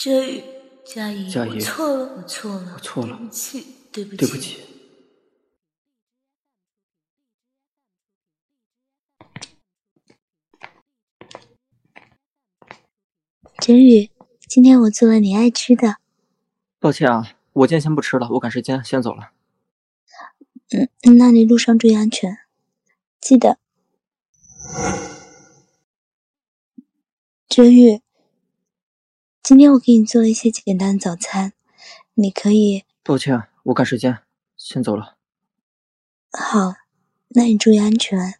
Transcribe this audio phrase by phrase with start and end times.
[0.00, 0.42] 哲宇，
[0.82, 4.56] 佳怡，佳怡我错了，我错了，我错了对不起，对不起，对不起。
[13.58, 14.10] 哲宇，
[14.48, 15.96] 今天我做了你爱吃的，
[16.78, 19.32] 抱歉啊，我今天先不吃了，我赶时间，先走了。
[20.70, 20.88] 嗯，
[21.18, 22.38] 那你路上注意安全，
[23.20, 23.58] 记得。
[27.50, 28.00] 哲宇，
[29.42, 31.52] 今天我给你做了一些简单的早餐，
[32.14, 32.84] 你可以。
[33.02, 34.22] 抱歉，我赶时间，
[34.56, 35.16] 先走了。
[36.30, 36.74] 好，
[37.28, 38.38] 那你注意安全。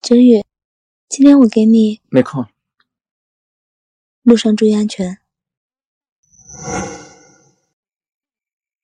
[0.00, 0.44] 哲宇，
[1.08, 2.46] 今天我给你没空，
[4.22, 5.18] 路上注意安全。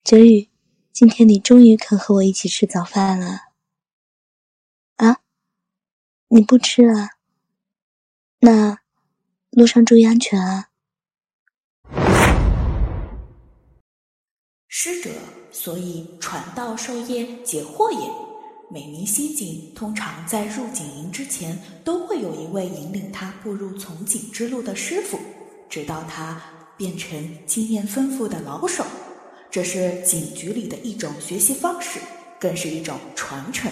[0.03, 0.49] 哲宇，
[0.93, 3.49] 今天你终于肯和我一起吃早饭了。
[4.97, 5.21] 啊？
[6.27, 7.09] 你不吃啊？
[8.45, 8.77] 那
[9.51, 10.67] 路上注意安全啊！
[14.67, 15.09] 师者，
[15.49, 18.11] 所以传道授业解惑也。
[18.69, 25.17] 每名新警通常在入警营之前，都会有一位引领他步入从警之路的师傅，
[25.69, 26.41] 直到他
[26.75, 28.83] 变成经验丰富的老手。
[29.49, 31.97] 这是警局里的一种学习方式，
[32.41, 33.71] 更是一种传承。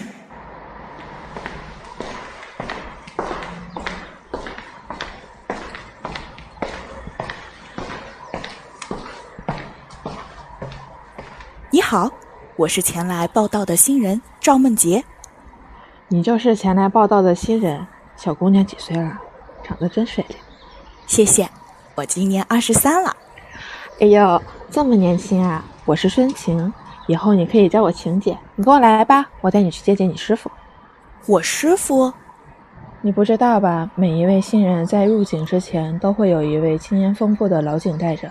[11.73, 12.11] 你好，
[12.57, 15.05] 我是前来报道的新人赵梦洁。
[16.09, 19.17] 你就是前来报道的新人，小姑娘几岁了？
[19.63, 20.37] 长得真水灵。
[21.07, 21.49] 谢谢，
[21.95, 23.15] 我今年二十三了。
[24.01, 25.63] 哎呦，这么年轻啊！
[25.85, 26.73] 我是孙晴，
[27.07, 28.37] 以后你可以叫我晴姐。
[28.57, 30.51] 你跟我来吧，我带你去见见你师傅。
[31.25, 32.11] 我师傅？
[32.99, 33.89] 你不知道吧？
[33.95, 38.29] 每一位新人在入警之前，都会有一位经验丰富的老警带着。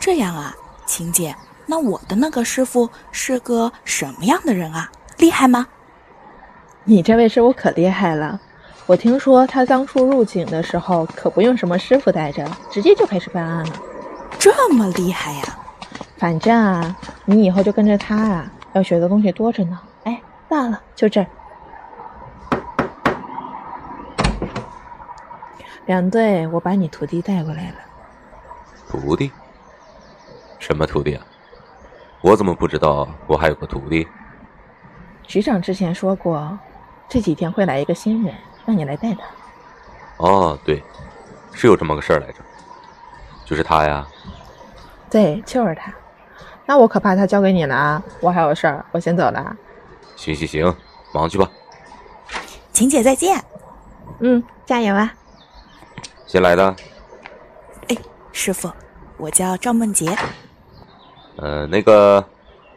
[0.00, 0.52] 这样啊，
[0.84, 1.36] 晴姐，
[1.72, 4.92] 那我的那个师傅是个什么样的人啊？
[5.16, 5.66] 厉害吗？
[6.84, 8.38] 你这位师傅可厉害了，
[8.84, 13.72] 我听说他当初入警的时候，可不用什么师傅带着，直接就开始办案了。
[14.38, 15.58] 这么厉害呀！
[16.18, 16.94] 反正啊，
[17.24, 19.80] 你以后就跟着他啊，要学的东西多着呢。
[20.04, 21.26] 哎，到了，就这儿。
[25.86, 27.76] 两队，我把你徒弟带过来了。
[28.90, 29.32] 徒弟？
[30.58, 31.24] 什么徒弟啊？
[32.22, 34.06] 我怎么不知道我还有个徒弟？
[35.24, 36.58] 局长之前说过，
[37.08, 38.32] 这几天会来一个新人，
[38.64, 39.20] 让你来带他。
[40.18, 40.82] 哦，对，
[41.52, 42.34] 是有这么个事儿来着，
[43.44, 44.06] 就是他呀。
[45.10, 45.92] 对，就是他。
[46.64, 48.02] 那我可把他交给你了啊！
[48.20, 49.56] 我还有事儿，我先走了。
[50.14, 50.74] 行行行，
[51.12, 51.50] 忙去吧。
[52.72, 53.42] 晴姐再见。
[54.20, 55.12] 嗯，加油啊！
[56.24, 56.74] 新来的。
[57.88, 57.96] 哎，
[58.30, 58.70] 师傅，
[59.16, 60.16] 我叫赵梦洁。
[61.36, 62.24] 呃，那个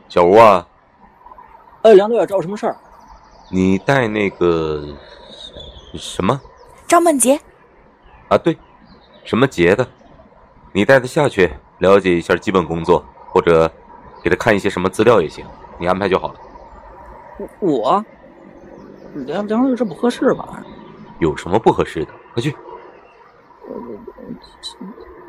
[0.07, 0.67] 小吴啊。
[1.83, 2.75] 哎，梁队，找我什么事儿？
[3.51, 4.83] 你带那个
[5.93, 6.39] 什么？
[6.88, 7.39] 张梦杰。
[8.29, 8.57] 啊，对，
[9.23, 9.88] 什么杰的？
[10.71, 13.71] 你带他下去了解一下基本工作，或者
[14.23, 15.45] 给他看一些什么资料也行，
[15.77, 16.35] 你安排就好了。
[17.59, 18.03] 我？
[19.13, 20.63] 梁梁队，这不合适吧？
[21.19, 22.11] 有什么不合适的？
[22.33, 22.55] 快去。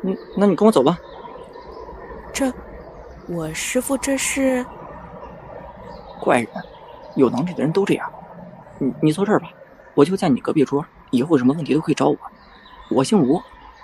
[0.01, 0.97] 你，那你跟我走吧。
[2.33, 2.51] 这，
[3.27, 4.65] 我师傅这是
[6.21, 6.47] 怪人，
[7.15, 8.09] 有能力的人都这样。
[8.79, 9.49] 你你坐这儿吧，
[9.95, 12.17] 我就在你隔壁桌，以后有什么问题都可以找我。
[12.89, 13.41] 我姓吴，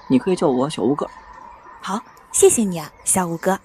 [0.07, 1.05] 你可以叫我小吴哥。
[1.81, 1.99] 好，
[2.31, 3.59] 谢谢你啊，小吴哥。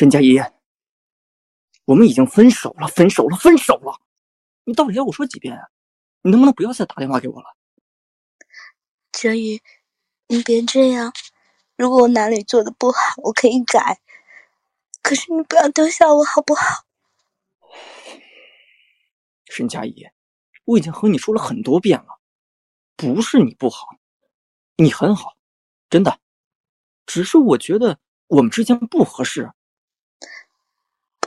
[0.00, 0.40] 沈佳宜，
[1.84, 4.00] 我们已经分手了，分手了，分手了！
[4.64, 5.68] 你到底要我说几遍啊？
[6.22, 7.54] 你能不能不要再打电话给我了？
[9.12, 9.60] 哲宇，
[10.26, 11.12] 你别这样。
[11.76, 14.00] 如果我哪里做的不好，我可以改。
[15.02, 16.86] 可是你不要丢下我，好不好？
[19.50, 20.08] 沈佳宜，
[20.64, 22.18] 我已经和你说了很多遍了，
[22.96, 23.86] 不是你不好，
[24.76, 25.36] 你很好，
[25.90, 26.18] 真的。
[27.04, 27.98] 只是我觉得
[28.28, 29.52] 我们之间不合适。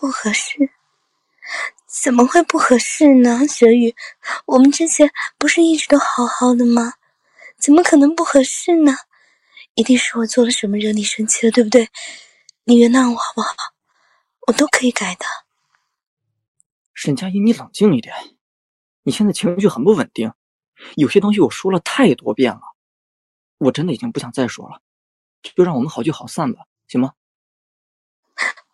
[0.04, 0.70] 不合适？
[1.88, 3.40] 怎么会不合适呢？
[3.48, 3.96] 哲宇，
[4.46, 6.96] 我们之前不是一直都好好的吗？
[7.58, 8.94] 怎么可能不合适呢？
[9.76, 11.88] 一定是我做了什么惹你生气了，对不对？
[12.66, 13.56] 你原谅我好不好？
[14.48, 15.24] 我都可以改的。
[16.94, 18.14] 沈佳宜，你冷静一点，
[19.04, 20.34] 你现在情绪很不稳定，
[20.96, 22.62] 有些东西我说了太多遍了，
[23.58, 24.82] 我真的已经不想再说了，
[25.56, 27.14] 就让我们好聚好散吧，行吗？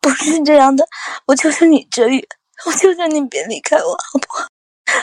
[0.01, 0.85] 不是这样的，
[1.27, 2.25] 我求求你，哲宇，
[2.65, 4.47] 我求求你别离开我，好不好？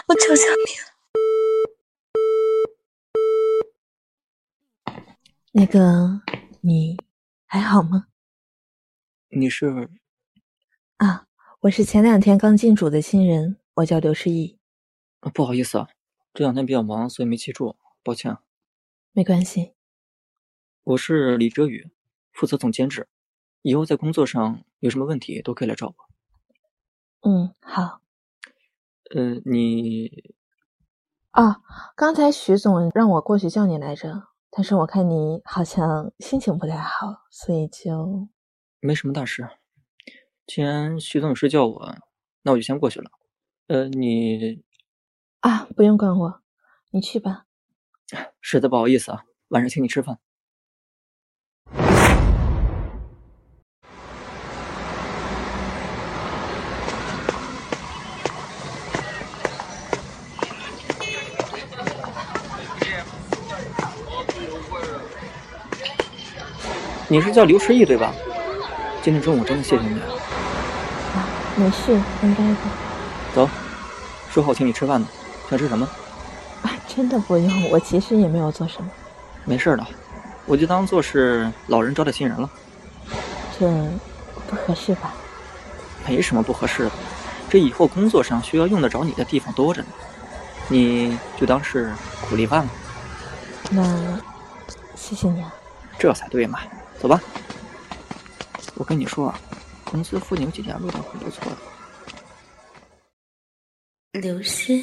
[0.08, 0.86] 我求求你了。
[5.52, 6.20] 那个，
[6.60, 6.96] 你
[7.46, 8.08] 还好吗？
[9.28, 9.88] 你是？
[10.96, 11.26] 啊，
[11.60, 14.58] 我是前两天刚进组的新人，我叫刘诗意。
[15.34, 15.88] 不好意思啊，
[16.32, 18.36] 这两天比较忙，所以没记住，抱歉。
[19.12, 19.72] 没关系。
[20.84, 21.90] 我是李哲宇，
[22.32, 23.08] 负责总监制，
[23.62, 25.94] 以后在工作上有什么问题都可以来找我。
[27.28, 28.00] 嗯，好。
[29.14, 30.34] 呃，你
[31.32, 31.60] 啊，
[31.94, 38.28] 刚才徐总让我过去叫你来着，但是我看你好像心情不太好，所以就
[38.80, 39.48] 没什么大事。
[40.46, 41.96] 既然徐总有事叫我，
[42.42, 43.10] 那我就先过去了。
[43.66, 44.62] 呃，你
[45.40, 46.42] 啊，不用管我，
[46.90, 47.46] 你去吧。
[48.40, 50.20] 实在不好意思啊，晚上请你吃饭。
[67.08, 68.12] 你是叫刘诗意对吧？
[69.00, 70.06] 今天中午真的谢谢你啊。
[71.14, 71.22] 啊，
[71.54, 71.92] 没事，
[72.22, 72.56] 应该的。
[73.32, 73.48] 走，
[74.28, 75.06] 说好请你吃饭的，
[75.48, 75.88] 想吃什么？
[76.62, 78.90] 啊，真的不用，我其实也没有做什么。
[79.44, 79.86] 没事的，
[80.46, 82.50] 我就当做是老人招待新人了。
[83.56, 83.68] 这
[84.48, 85.14] 不合适吧？
[86.08, 86.90] 没什么不合适的，
[87.48, 89.88] 这以后工作上需要用得着你的地方多着呢，
[90.66, 91.92] 你就当是
[92.28, 92.70] 苦力饭了。
[93.70, 93.84] 那
[94.96, 95.54] 谢谢你啊。
[95.96, 96.58] 这才对嘛。
[96.98, 97.20] 走吧，
[98.74, 99.38] 我跟你说啊，
[99.84, 101.56] 公司附近有几家味道很不错的。
[104.20, 104.82] 刘诗，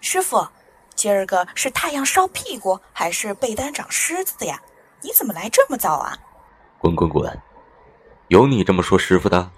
[0.00, 0.46] 师傅，
[0.94, 4.60] 今儿个是太阳烧屁股，还是被单长虱子呀？
[5.00, 6.16] 你怎么来这么早啊？
[6.78, 7.40] 滚滚滚！
[8.28, 9.50] 有你这么说师傅的？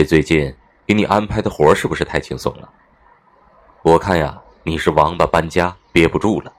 [0.00, 0.50] 这最近
[0.86, 2.66] 给你安排的活是不是太轻松了？
[3.82, 6.50] 我看呀，你是王八搬家憋不住了。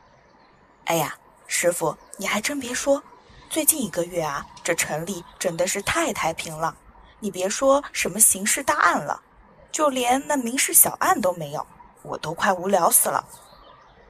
[0.86, 1.16] 哎呀，
[1.48, 3.02] 师傅，你还真别说，
[3.50, 6.76] 最近一个月啊，这城里真的是太太平了。
[7.20, 9.20] 你别说什么刑事大案了，
[9.72, 11.66] 就连那民事小案都没有，
[12.04, 13.26] 我都快无聊死了。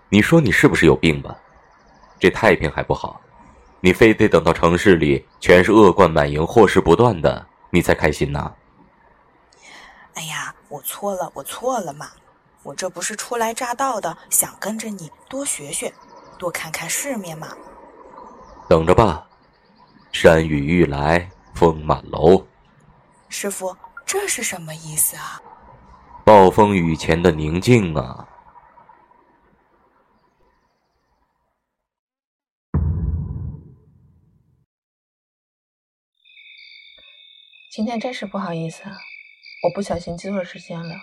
[0.09, 1.33] 你说你是不是有病吧？
[2.19, 3.21] 这太平还不好，
[3.79, 8.51] 你非得等到城市里全是恶贯满盈、祸事不断的，你才开心呐？
[10.13, 12.11] 哎呀，我错了，我错了嘛！
[12.63, 15.91] 我这不是初来乍到的，想跟着你多学学，
[16.37, 17.55] 多看看世面嘛。
[18.69, 19.27] 等着吧，
[20.11, 22.45] 山雨欲来风满楼。
[23.29, 23.75] 师傅，
[24.05, 25.41] 这是什么意思啊？
[26.23, 28.27] 暴风雨前的宁静啊！
[37.71, 38.91] 今天真是不好意思啊。
[39.63, 40.95] 我不小心记错时间了，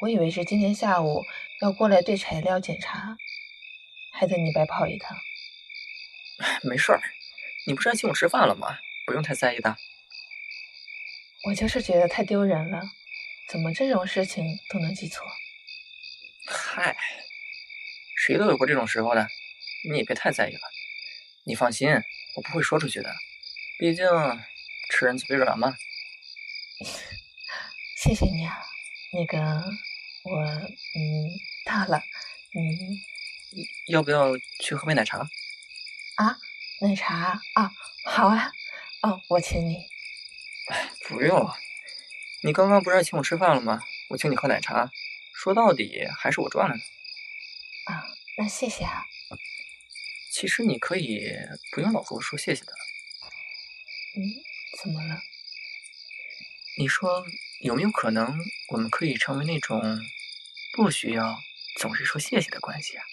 [0.00, 1.22] 我以为是今天下午
[1.60, 3.18] 要过来对材料检查，
[4.14, 5.14] 害得你白跑一趟。
[6.62, 7.02] 没事儿，
[7.66, 8.78] 你不是还请我吃饭了吗？
[9.06, 9.76] 不用太在意的。
[11.44, 12.80] 我就是觉得太丢人了，
[13.48, 15.26] 怎么这种事情都能记错？
[16.46, 16.96] 嗨，
[18.16, 19.28] 谁都有过这种时候的，
[19.90, 20.60] 你也别太在意了。
[21.44, 21.90] 你放心，
[22.36, 23.12] 我不会说出去的，
[23.78, 24.06] 毕竟
[24.88, 25.76] 吃人嘴软嘛。
[28.02, 28.58] 谢谢你啊，
[29.12, 29.38] 那个
[30.24, 31.30] 我嗯
[31.64, 31.98] 到了，
[32.52, 32.98] 嗯，
[33.86, 35.18] 要不要去喝杯奶茶？
[36.16, 36.36] 啊，
[36.80, 37.70] 奶茶啊，
[38.04, 38.50] 好啊，
[39.02, 39.76] 哦，我请你。
[40.68, 41.54] 哎，不用了，
[42.42, 43.80] 你刚刚不是请我吃饭了吗？
[44.10, 44.90] 我请你喝奶茶，
[45.32, 46.82] 说到底还是我赚了呢。
[47.84, 48.02] 啊，
[48.36, 49.06] 那谢谢啊。
[50.32, 51.22] 其实你可以
[51.70, 52.72] 不用老和我说谢谢的。
[54.16, 54.26] 嗯，
[54.82, 55.22] 怎么了？
[56.76, 57.24] 你说。
[57.62, 58.36] 有没有可能，
[58.70, 59.80] 我们可以成为那种
[60.76, 61.38] 不需要
[61.78, 63.04] 总是说谢谢的关系啊？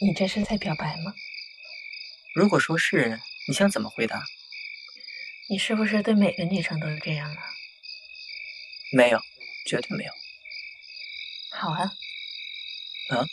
[0.00, 1.14] 你这是在表白吗？
[2.34, 4.24] 如果说是，你想怎么回答？
[5.50, 7.42] 你是不是对每个女生都是这样啊？
[8.92, 9.20] 没有，
[9.66, 10.12] 绝对没有。
[11.52, 11.82] 好啊。
[13.10, 13.26] 啊？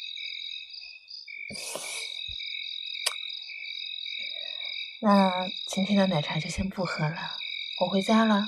[5.01, 7.37] 那今天的奶茶就先不喝了，
[7.79, 8.43] 我回家了。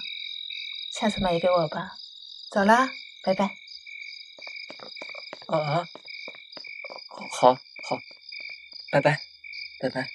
[1.04, 1.98] 下次买给我吧，
[2.50, 2.90] 走啦，
[3.24, 3.44] 拜拜。
[5.48, 5.86] 啊，
[7.30, 7.60] 好，好，
[8.90, 9.20] 拜拜，
[9.82, 10.10] 拜拜。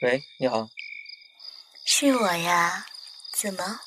[0.00, 0.66] 喂，你好。
[1.84, 2.86] 是我呀，
[3.34, 3.80] 怎么？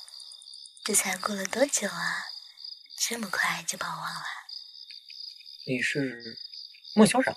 [0.83, 2.34] 这才过了多久啊？
[3.07, 4.25] 这么快就把我忘了？
[5.67, 6.39] 你是
[6.95, 7.35] 莫小冉？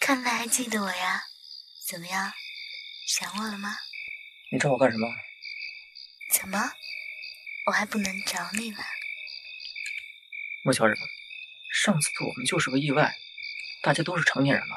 [0.00, 1.22] 看来还记得我呀？
[1.86, 2.32] 怎么样，
[3.06, 3.76] 想我了吗？
[4.50, 5.06] 你找我干什么？
[6.32, 6.58] 怎么，
[7.66, 8.82] 我还不能找你了？
[10.64, 10.96] 莫小冉，
[11.70, 13.14] 上次我们就是个意外，
[13.82, 14.74] 大家都是成年人了，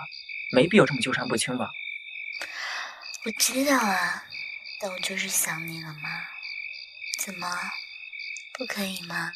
[0.52, 1.72] 没必要这么纠缠不清吧？
[3.24, 4.26] 我知道啊，
[4.82, 6.28] 但我就是想你了嘛。
[7.20, 7.48] 怎么，
[8.58, 9.32] 不可以吗？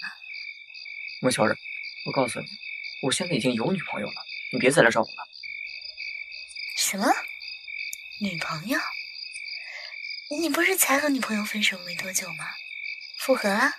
[1.21, 1.55] 莫小冉，
[2.05, 2.47] 我告诉你，
[3.01, 4.13] 我现在已经有女朋友了，
[4.53, 5.27] 你别再来找我了。
[6.77, 7.05] 什么？
[8.21, 8.79] 女朋友？
[10.39, 12.45] 你不是才和女朋友分手没多久吗？
[13.19, 13.71] 复合了？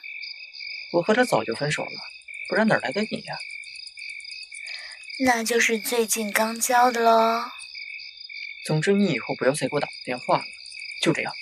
[0.92, 2.00] 我和她早就分手了，
[2.48, 3.38] 不然哪来的你呀？
[5.20, 7.50] 那就是最近刚交的喽。
[8.66, 10.44] 总之，你以后不要再给我打电话了，
[11.00, 11.32] 就这样。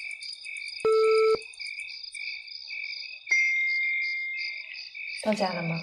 [5.29, 5.79] 到家了吗？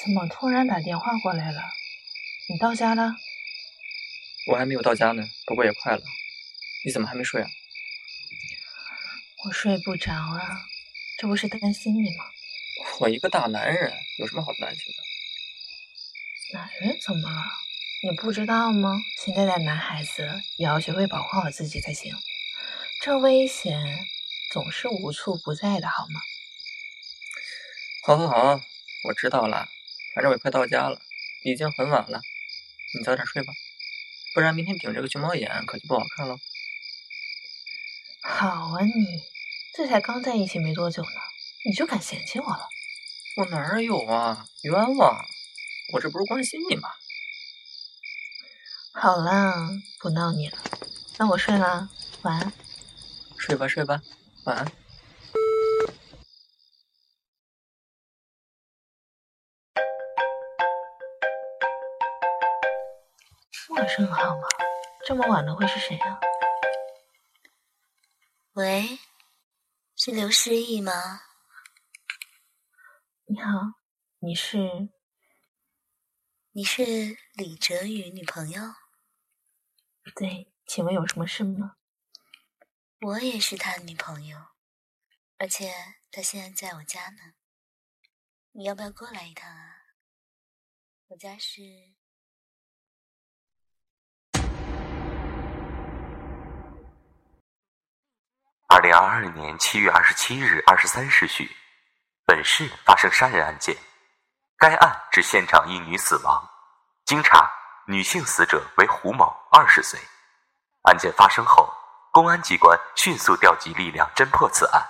[0.00, 1.60] 怎么突然打电话过来了？
[2.48, 3.16] 你到家了？
[4.46, 6.02] 我还没有到家呢，不过也快了。
[6.84, 7.48] 你怎么还没睡啊？
[9.44, 10.68] 我睡不着啊，
[11.18, 12.24] 这不是担心你吗？
[13.00, 16.58] 我一个大男人，有什么好担心的？
[16.58, 17.42] 男人怎么了？
[18.02, 18.94] 你不知道吗？
[19.24, 20.28] 现在的男孩子
[20.58, 22.14] 也要学会保护好自己才行。
[23.00, 23.82] 这危险
[24.52, 26.20] 总是无处不在的，好吗？
[28.02, 28.60] 好，好，好，
[29.04, 29.66] 我知道了。
[30.14, 31.00] 反正我也快到家了，
[31.42, 32.20] 已经很晚了，
[32.98, 33.54] 你早点睡吧，
[34.34, 36.36] 不然明天顶着个熊猫眼可就不好看了。
[38.20, 39.22] 好啊，你
[39.74, 41.20] 这才刚在一起没多久呢，
[41.64, 42.68] 你就敢嫌弃我了？
[43.36, 45.16] 我哪有啊，冤枉！
[45.92, 46.88] 我这不是关心你吗？
[48.92, 49.70] 好啦，
[50.00, 50.58] 不闹你了，
[51.16, 51.88] 那我睡了，
[52.22, 52.52] 晚安。
[53.38, 54.02] 睡吧，睡吧，
[54.44, 54.72] 晚安。
[63.68, 64.48] 陌生号码，
[65.06, 66.18] 这么晚了会是谁啊？
[68.54, 68.98] 喂，
[69.96, 71.20] 是刘诗意吗？
[73.32, 73.74] 你好，
[74.18, 74.90] 你是？
[76.50, 78.60] 你是李哲宇女朋友？
[80.16, 81.76] 对，请问有什么事吗？
[83.02, 84.36] 我也是他的女朋友，
[85.38, 85.72] 而且
[86.10, 87.34] 他现在在我家呢。
[88.50, 89.76] 你要不要过来一趟啊？
[91.06, 91.62] 我家是……
[98.66, 101.48] 二零二二年七月二十七日二十三时许，
[102.30, 103.76] 本市发生杀人案件，
[104.56, 106.48] 该案致现场一女死亡。
[107.04, 107.50] 经查，
[107.88, 109.98] 女性死者为胡某，二十岁。
[110.82, 111.68] 案件发生后，
[112.12, 114.80] 公安机关迅速调集力量侦破此案。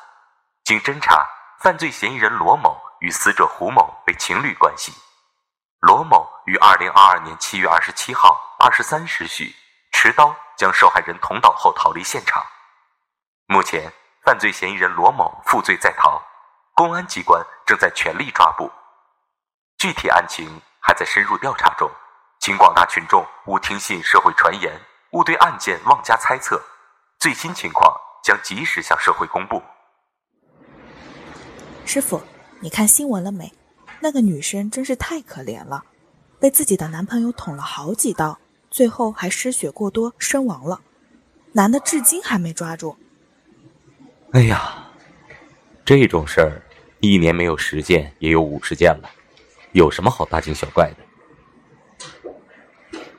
[0.65, 1.27] 经侦查，
[1.61, 4.93] 犯罪嫌疑人罗某与死者胡某为情侣关系。
[5.79, 9.57] 罗某于二零二二年七月二十七号二十三时许，
[9.93, 12.45] 持刀将受害人捅倒后逃离现场。
[13.47, 13.91] 目前，
[14.27, 16.23] 犯罪嫌疑人罗某负罪在逃，
[16.75, 18.71] 公安机关正在全力抓捕，
[19.79, 20.49] 具体案情
[20.81, 21.91] 还在深入调查中，
[22.41, 24.73] 请广大群众勿听信社会传言，
[25.13, 26.63] 勿对案件妄加猜测，
[27.19, 29.63] 最新情况将及时向社会公布。
[31.85, 32.23] 师傅，
[32.61, 33.53] 你看新闻了没？
[34.01, 35.85] 那个女生真是太可怜了，
[36.39, 38.39] 被自己的男朋友捅了好几刀，
[38.71, 40.81] 最后还失血过多身亡了，
[41.53, 42.97] 男的至今还没抓住。
[44.33, 44.80] 哎呀，
[45.91, 46.63] 这种事儿
[47.01, 49.11] 一年没有十件也有五十件了，
[49.73, 52.31] 有什么好大惊小怪的？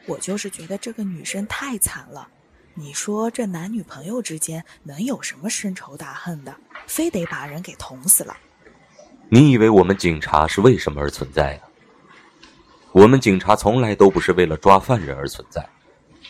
[0.05, 2.29] 我就是觉得这个女生太惨了。
[2.73, 6.55] 你说这男女朋友之间能有什么深仇大恨的？
[6.87, 8.37] 非得把人给捅死了？
[9.27, 11.67] 你以为我们警察是为什么而存在啊？
[12.93, 15.67] 我们警察从来都不是为了抓犯人而存在，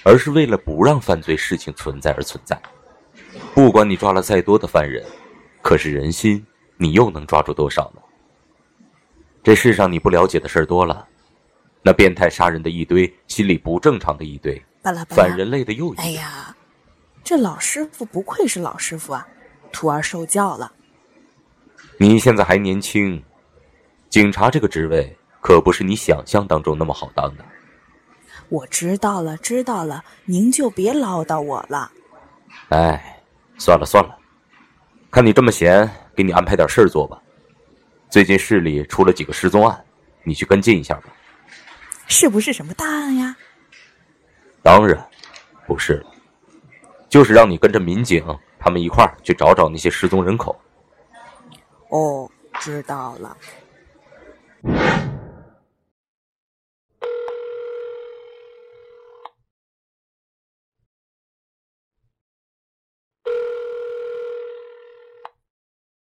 [0.01, 2.60] 而是为了不让犯罪事情存在而存在。
[3.53, 5.05] 不管你抓了再多的犯人，
[5.62, 6.46] 可是人心
[6.77, 8.01] 你又能抓住多少呢？
[9.44, 11.08] 这世上你不了解的事儿多了，
[11.82, 15.24] 那变态杀人的一堆，心理不正常的一堆，巴拉巴拉。
[15.24, 16.56] 反人类的又一哎呀，
[17.24, 19.27] 这老师傅不愧是老师傅啊，
[19.72, 20.72] 徒儿受教了。
[21.98, 23.24] 你现在还年轻，
[24.10, 27.46] 警察这个职位可不是你想象当中那么好当的。
[28.50, 31.91] 我知道了，知道了，您就别唠叨我了。
[32.70, 33.24] 哎，
[33.58, 34.15] 算了算了，
[35.12, 37.22] 看你这么闲，给你安排点事儿做吧。
[38.10, 39.84] 最近市里出了几个失踪案，
[40.24, 41.03] 你去跟进一下吧。
[42.08, 43.36] 是不是什么大案呀？
[44.63, 45.06] 当然，
[45.68, 46.10] 不是了，
[47.10, 48.25] 就是让你跟着民警
[48.58, 50.58] 他们一块儿去找找那些失踪人口。
[51.89, 53.38] 哦，知道了。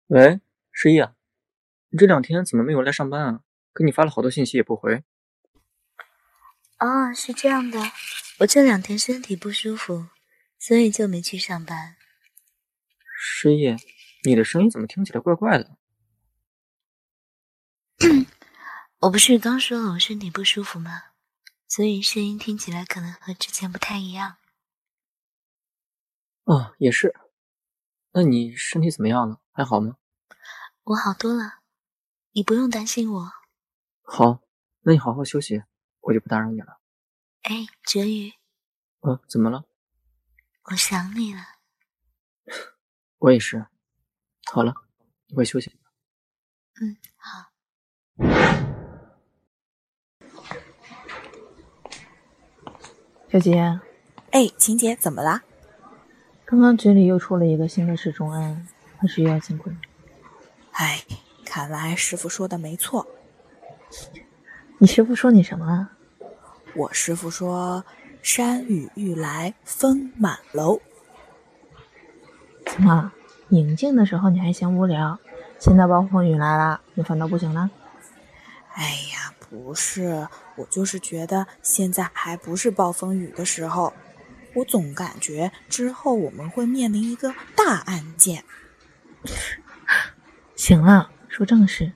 [0.08, 0.40] 喂，
[0.72, 1.14] 失忆啊，
[1.90, 3.42] 你这两天怎么没有来上班啊？
[3.74, 5.04] 给你发了好多信息也不回。
[6.78, 7.78] 哦，是这样的，
[8.38, 10.08] 我这两天身体不舒服，
[10.58, 11.96] 所以就没去上班。
[13.20, 13.76] 失忆，
[14.24, 15.76] 你的声音怎么听起来怪怪的？
[19.00, 21.02] 我不是刚说了我身体不舒服吗？
[21.66, 24.38] 所以声音听起来可能和之前不太一样。
[26.44, 27.14] 哦，也是。
[28.12, 29.42] 那你身体怎么样了？
[29.58, 29.96] 还好吗？
[30.84, 31.54] 我好多了，
[32.30, 33.32] 你不用担心我。
[34.02, 34.40] 好，
[34.82, 35.64] 那你好好休息，
[35.98, 36.78] 我就不打扰你了。
[37.42, 38.34] 哎，哲宇，
[39.00, 39.64] 呃，怎么了？
[40.66, 41.40] 我想你了。
[43.18, 43.66] 我也是。
[44.44, 44.72] 好了，
[45.26, 45.76] 你快休息。
[46.80, 47.50] 嗯，好。
[53.28, 53.80] 小杰，
[54.30, 55.42] 哎，秦姐，怎么啦？
[56.44, 59.76] 刚刚局里又出了一个新的失踪案，还是又要辛苦你。
[60.72, 61.02] 哎，
[61.44, 63.06] 看来师傅说的没错。
[64.78, 65.90] 你师傅说你什么了？
[66.74, 67.84] 我师傅说
[68.22, 70.80] ：“山雨欲来风满楼。”
[72.66, 73.12] 怎么，
[73.48, 75.18] 宁静的时候你还嫌无聊，
[75.58, 77.70] 现在暴风雨来了，你反倒不行了？
[78.74, 83.92] 哎呀，不是，我就是觉得现在还不是暴风雨的时候。
[84.54, 88.44] 我总感觉之后我们会面临一个大案件。
[90.56, 91.92] 行了，说正事。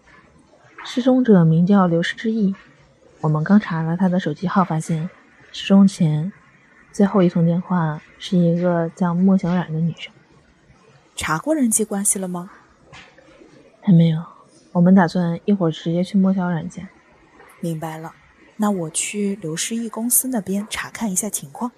[0.84, 2.54] 失踪者名叫刘诗意，
[3.20, 5.08] 我们刚查了他的手机号，发现
[5.52, 6.32] 失踪前
[6.92, 10.12] 最后一通电话是一个叫莫小冉的女生。
[11.14, 12.50] 查过人际关系了吗？
[13.80, 14.24] 还没有，
[14.72, 16.88] 我们打算一会儿直接去莫小冉家。
[17.60, 18.14] 明白了，
[18.56, 21.70] 那我去刘诗意公司那边查看一下情况。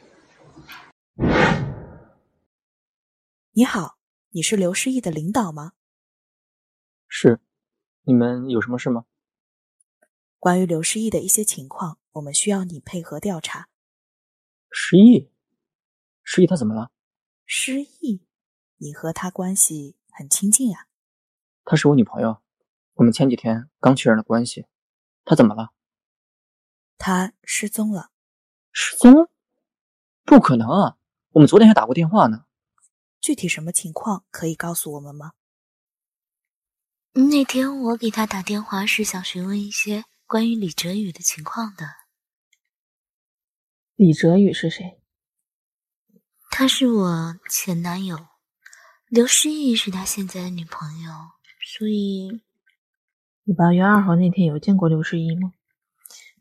[3.52, 3.96] 你好，
[4.36, 5.74] 你是刘诗意的领导吗？
[7.06, 7.38] 是，
[8.02, 9.04] 你们有什么事吗？
[10.40, 13.68] 关于刘诗意的一些情况，我们需要你配合调查。
[14.72, 15.30] 失忆，
[16.24, 16.90] 失忆，他怎么了？
[17.46, 18.26] 失忆，
[18.78, 20.88] 你和他关系很亲近啊？
[21.64, 22.42] 她是我女朋友，
[22.94, 24.66] 我们前几天刚确认了关系。
[25.24, 25.72] 她怎么了？
[26.98, 28.10] 她失踪了。
[28.72, 29.30] 失踪？
[30.24, 30.98] 不可能啊！
[31.30, 32.46] 我们昨天还打过电话呢。
[33.24, 35.32] 具体什么情况可以告诉我们吗？
[37.14, 41.86] 那天我给他打电话是想询问一些关于李哲宇的情况的。
[43.94, 45.00] 李哲宇是谁？
[46.50, 48.26] 他是我前男友，
[49.06, 51.10] 刘诗意是他现在的女朋友，
[51.78, 52.42] 所以
[53.44, 55.54] 你八月二号那天有见过刘诗意吗？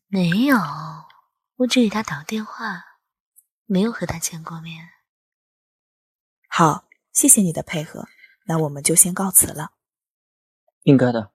[0.07, 0.57] 没有，
[1.55, 2.83] 我只给他打过电话，
[3.67, 4.89] 没有和他见过面。
[6.55, 8.07] 好，谢谢你的配合，
[8.45, 9.71] 那我们就先告辞了。
[10.83, 11.31] 应该的，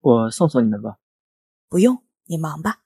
[0.00, 0.98] 我送送你们吧。
[1.68, 2.82] 不用，你忙吧。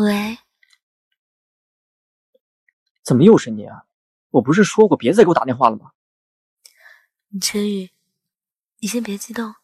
[0.00, 0.38] 喂，
[3.04, 3.86] 怎么又是你啊？
[4.30, 5.92] 我不是说过别再给我打电话了吗？
[7.40, 7.92] 陈宇，
[8.80, 9.54] 你先别激动，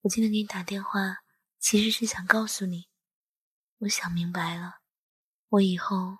[0.00, 1.18] 我今天给你打电话，
[1.58, 2.88] 其实是想告诉你。
[3.80, 4.80] 我想明白了，
[5.48, 6.18] 我以后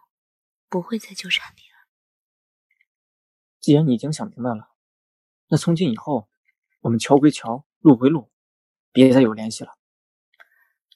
[0.71, 1.89] 不会再纠缠你了。
[3.61, 4.75] 既然你已经想明白了，
[5.49, 6.31] 那从今以后，
[6.81, 8.33] 我们桥归桥，路归路，
[8.93, 9.77] 别再有联系了。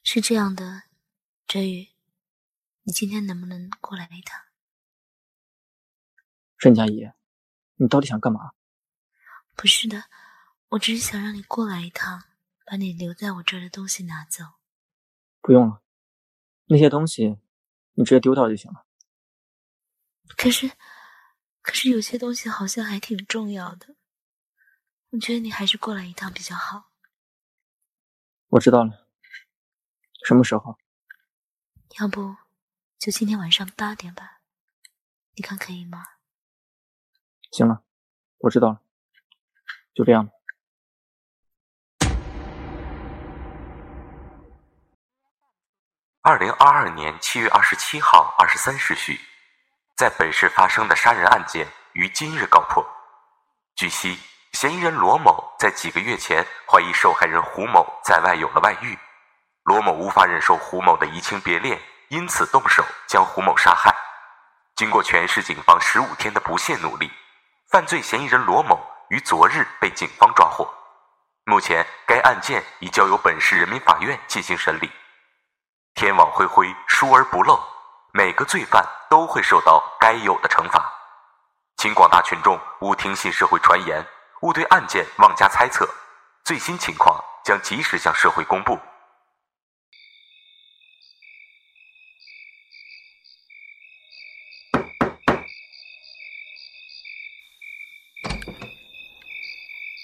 [0.03, 0.85] 是这样的，
[1.46, 1.88] 哲宇，
[2.85, 4.40] 你今天能不能过来一趟？
[6.57, 7.11] 任佳怡，
[7.74, 8.53] 你到底想干嘛？
[9.55, 10.05] 不是的，
[10.68, 12.24] 我只是想让你过来一趟，
[12.64, 14.44] 把你留在我这儿的东西拿走。
[15.42, 15.83] 不用了。
[16.66, 17.38] 那些东西，
[17.94, 18.87] 你直接丢掉就行了。
[20.37, 20.70] 可是，
[21.62, 23.96] 可是有些东西好像还挺重要的。
[25.11, 26.90] 我觉得你还是过来一趟比较好。
[28.48, 29.09] 我知道了。
[30.27, 30.79] 什么时候？
[32.00, 32.37] 要不
[32.98, 34.40] 就今天晚上八点吧，
[35.37, 36.03] 你看可以吗？
[37.53, 37.85] 行了，
[38.38, 38.83] 我知道了，
[39.94, 40.33] 就这样吧。
[46.26, 49.20] 二零二二年七月二十七号二十三时许，
[49.94, 52.82] 在本市发生的杀人案件于今日告破。
[53.76, 54.18] 据悉，
[54.54, 58.98] 嫌疑人罗某在几个月前怀疑受害人胡某在外有了外遇，
[59.64, 63.94] 罗某无法忍受胡某的移情别恋，因此动手将胡某杀害。
[64.76, 67.12] 经过全市警方十五天的不懈努力。
[67.70, 70.66] 犯罪嫌疑人罗某于昨日被警方抓获，
[71.44, 74.90] 目前该案件已交由本市人民法院进行审理。
[75.94, 77.57] 天网恢恢，疏而不漏，
[78.12, 80.92] 每个罪犯都会受到该有的惩罚。
[81.76, 84.04] 请广大群众勿听信社会传言，
[84.42, 85.88] 勿对案件妄加猜测，
[86.44, 88.76] 最新情况将及时向社会公布。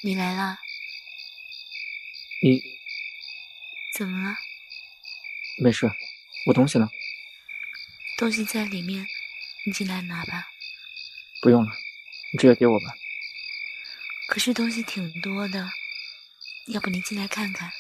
[0.05, 0.57] 你来了，
[2.43, 2.63] 你
[3.99, 4.37] 怎么了？
[5.63, 5.87] 没事，
[6.47, 6.89] 我东西呢？
[8.17, 9.07] 东西在里面，
[9.67, 10.49] 你进来拿吧。
[11.43, 11.71] 不用了，
[12.33, 12.87] 你直接给我吧。
[14.29, 15.69] 可是东西挺多的，
[16.69, 17.71] 要不你进来看看？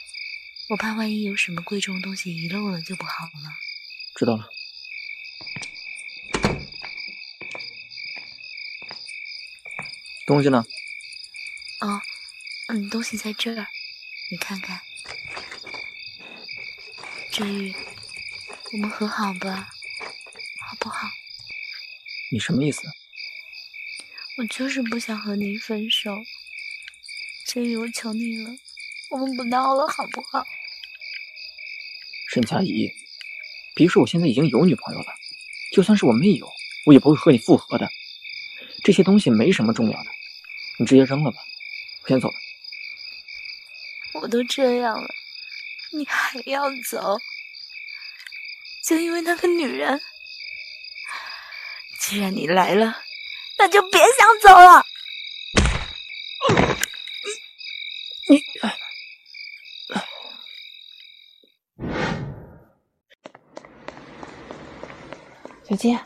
[0.68, 3.50] 我怕万一有什么贵重东西遗漏了就不好了。
[4.14, 4.46] 知道了。
[10.26, 10.64] 东西呢？
[11.80, 12.02] 哦。
[12.68, 13.66] 嗯，东西在这儿，
[14.30, 14.80] 你看看。
[17.40, 17.74] 哲宇，
[18.70, 19.66] 我们和好吧，
[20.68, 21.08] 好不好？
[22.30, 22.82] 你什么意思？
[24.36, 26.14] 我就是不想和你分手。
[27.46, 28.50] 哲宇，我求你了，
[29.10, 30.44] 我们不闹了，好不好？
[32.30, 32.90] 沈佳宜，
[33.74, 35.06] 别说我现在已经有女朋友了，
[35.72, 36.46] 就算是我没有，
[36.84, 37.88] 我也不会和你复合的。
[38.84, 40.10] 这些东西没什么重要的，
[40.78, 41.38] 你直接扔了吧，
[42.02, 42.34] 我先走了。
[44.20, 45.08] 我都这样了，
[45.92, 47.18] 你还要走？
[48.90, 50.00] 就因为那个女人？
[52.00, 52.96] 既然你来了，
[53.56, 54.82] 那就别想走了。
[58.28, 58.42] 你你，
[65.68, 65.96] 小金，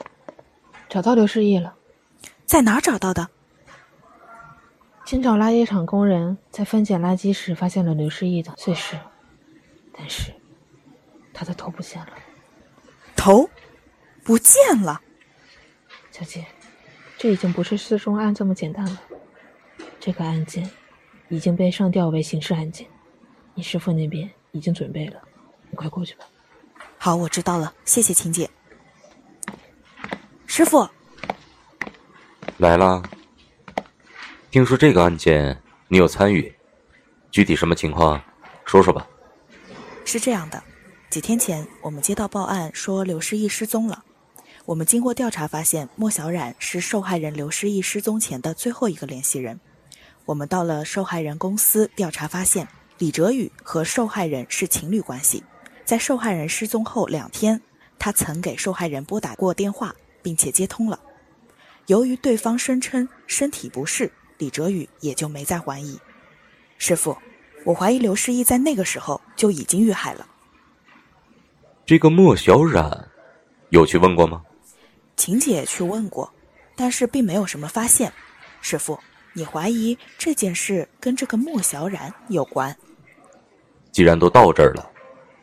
[0.90, 1.74] 找到刘诗意了，
[2.44, 3.30] 在哪儿找到的？
[5.06, 9.00] 清早垃圾场工人在分拣垃圾时发现了刘诗意的碎尸，
[9.96, 10.34] 但是
[11.32, 12.12] 他的头不见了。
[13.24, 13.48] 头
[14.22, 15.00] 不见了，
[16.12, 16.44] 小姐，
[17.16, 19.00] 这已经不是失踪案这么简单了。
[19.98, 20.70] 这个案件
[21.30, 22.86] 已经被上调为刑事案件，
[23.54, 25.22] 你师傅那边已经准备了，
[25.70, 26.26] 你快过去吧。
[26.98, 28.50] 好，我知道了，谢谢秦姐。
[30.46, 30.86] 师傅
[32.58, 33.02] 来了。
[34.50, 35.58] 听说这个案件
[35.88, 36.54] 你有参与，
[37.30, 38.22] 具体什么情况，
[38.66, 39.08] 说说吧。
[40.04, 40.62] 是这样的，
[41.14, 44.02] 几天前我们接到报案说刘诗意失踪了。
[44.64, 49.60] 我们经过调查发现，莫小冉是受害人刘诗意失踪前的最后一个联系人。
[50.24, 52.66] 我们到了受害人公司调查发现，
[52.98, 55.44] 李哲宇和受害人是情侣关系。
[55.84, 57.60] 在受害人失踪后两天，
[57.96, 60.98] 他曾给受害人拨打过电话，并且接通了。
[61.86, 64.10] 由于对方声称身体不适。
[64.38, 65.96] 李哲宇也就没再怀疑。
[66.76, 67.16] 师傅，
[67.64, 70.26] 我怀疑刘诗意在那个时候就已经遇害了。
[71.86, 73.10] 这个莫小冉，
[73.68, 74.42] 有去问过吗？
[75.16, 76.32] 秦姐去问过，
[76.74, 78.10] 但是并没有什么发现。
[78.62, 78.98] 师傅，
[79.34, 82.74] 你怀疑这件事跟这个莫小冉有关？
[83.92, 84.90] 既然都到这儿了，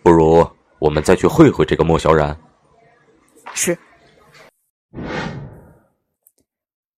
[0.01, 0.43] 不如
[0.79, 2.35] 我们再去会会这个莫小冉。
[3.53, 3.77] 是。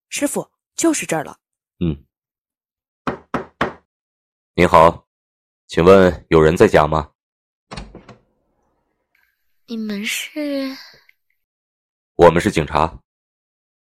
[0.08, 1.38] 师傅，就是这儿了。
[1.82, 2.06] 嗯，
[4.56, 5.06] 您好，
[5.68, 7.10] 请问有人在家吗？
[9.66, 10.78] 你们是？
[12.16, 13.00] 我们是警察。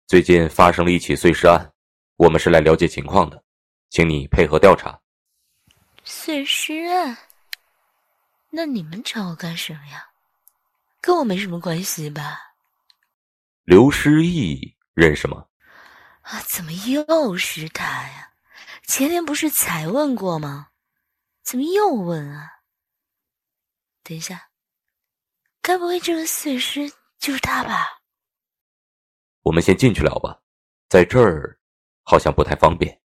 [0.05, 1.73] 最近发生了一起碎尸案，
[2.15, 3.43] 我们是来了解情况的，
[3.89, 5.01] 请你配合调查。
[6.03, 7.17] 碎尸案？
[8.51, 10.12] 那你们找我干什么呀？
[11.01, 12.39] 跟我没什么关系吧？
[13.63, 15.47] 刘诗意认识吗？
[16.21, 16.39] 啊！
[16.41, 18.33] 怎么又是他呀？
[18.83, 20.69] 前天不是才问过吗？
[21.41, 22.59] 怎么又问啊？
[24.03, 24.49] 等一下，
[25.63, 28.02] 该不会这个碎尸就是他吧？
[29.43, 30.41] 我们先进去聊吧，
[30.89, 31.58] 在这儿
[32.04, 33.02] 好像不太方便。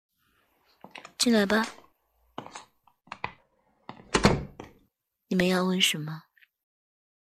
[1.19, 1.67] 进来吧。
[5.29, 6.23] 你们要问什么？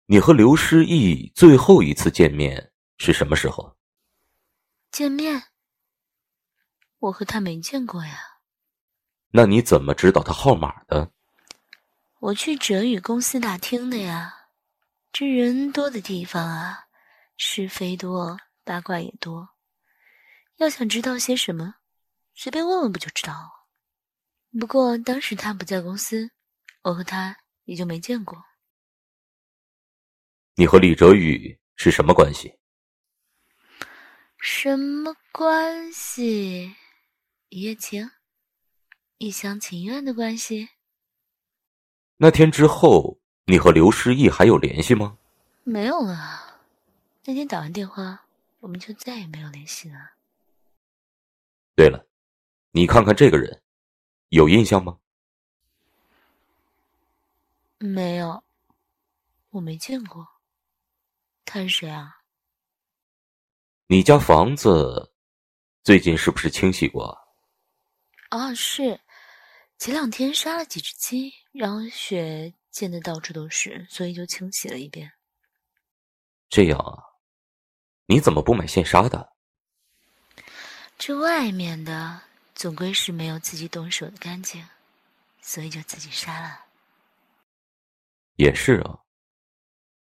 [0.07, 3.76] 你和刘诗意最后一次见面是什么时候？
[4.92, 5.48] 见面？
[7.00, 8.20] 我和他没见过呀。
[9.33, 11.11] 那你怎么知道他号码的？
[12.20, 14.38] 我去哲宇公司打听的呀。
[15.12, 16.86] 这人多的地方啊，
[17.36, 19.48] 是非多，八卦也多。
[20.56, 21.76] 要想知道些什么，
[22.34, 23.50] 随便问问不就知道了。
[24.60, 26.30] 不过当时他不在公司，
[26.82, 28.42] 我和他也就没见过。
[30.54, 32.58] 你和李哲宇是什么关系？
[34.40, 36.74] 什么关系？
[37.48, 38.10] 一夜情？
[39.18, 40.68] 一厢情愿的关系？
[42.16, 43.17] 那天之后，
[43.50, 45.16] 你和刘诗意还有联系吗？
[45.64, 46.61] 没有了。
[47.24, 48.26] 那天打完电话，
[48.61, 50.11] 我们就再也没有联系了。
[51.74, 52.06] 对了，
[52.72, 53.62] 你看看这个人。
[54.28, 54.98] 有印象吗？
[57.78, 58.44] 没有，
[59.48, 60.28] 我没见过。
[61.46, 62.20] 他是谁啊？
[63.87, 65.11] 你家房子
[65.82, 67.18] 最近是不是清洗过？
[68.28, 69.00] 啊，是。
[69.78, 75.12] 前两天杀了几只鸡，然后血溅的到处都是，所以就清洗了一遍。
[76.48, 77.02] 这样啊？
[78.07, 79.33] 你怎么不买现杀的？
[80.98, 82.22] 这外面的。
[82.54, 84.66] 总归是没有自己动手的干净，
[85.40, 86.64] 所以就自己杀了。
[88.35, 88.98] 也是啊，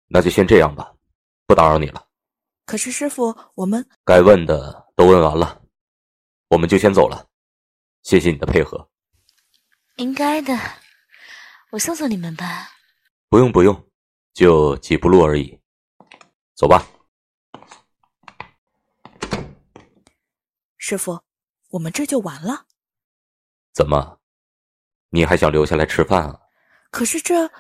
[0.08, 0.96] 那就先这样吧，
[1.46, 2.08] 不打扰你了。
[2.66, 5.62] 可是师傅，我们该问的都问完了，
[6.48, 7.28] 我们就先走了。
[8.04, 8.90] 谢谢你的配合。
[9.98, 10.58] 应该的，
[11.76, 12.70] 我送送你们吧。
[13.28, 13.90] 不用不用，
[14.34, 15.60] 就几步路而已。
[16.56, 16.88] 走吧，
[20.78, 21.20] 师傅。
[21.72, 22.66] 我们这就完了？
[23.74, 24.22] 怎么，
[25.10, 26.40] 你还想留下来吃饭啊？
[26.92, 27.52] 可是这……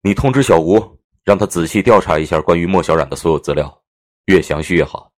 [0.00, 3.84] 你通知小吴，让他仔细调查一下关于莫小冉的所有资料，
[4.24, 5.12] 越详细越好。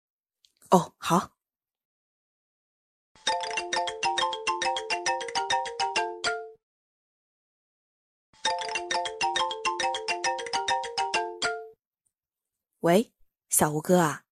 [0.71, 1.36] 哦，好。
[12.87, 13.11] 喂，
[13.49, 14.23] 小吴哥啊。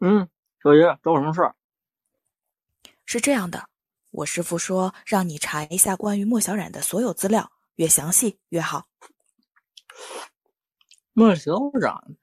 [0.00, 0.28] 嗯，
[0.62, 1.56] 小爷找我什么事儿？
[3.06, 3.70] 是这样的，
[4.10, 8.88] 我师傅说让你查一下关于莫小冉的所有资料，越详细越好。
[11.14, 12.18] 莫小冉，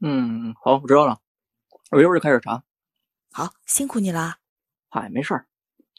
[0.00, 1.20] 嗯，好，我知道了，
[1.92, 2.64] 我一会儿就开始查。
[3.30, 4.38] 好，辛苦你了。
[4.90, 5.46] 嗨，没事儿，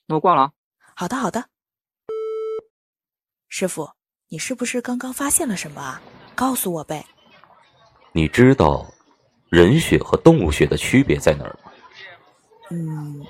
[0.08, 0.52] 那我挂了啊。
[0.94, 1.50] 好的，好的。
[3.48, 3.94] 师傅，
[4.28, 6.02] 你是不是刚刚发现了什么啊？
[6.36, 7.08] 告诉我呗。
[8.16, 8.86] 你知道
[9.50, 11.72] 人血和动物血的区别在哪儿吗？
[12.70, 13.26] 嗯。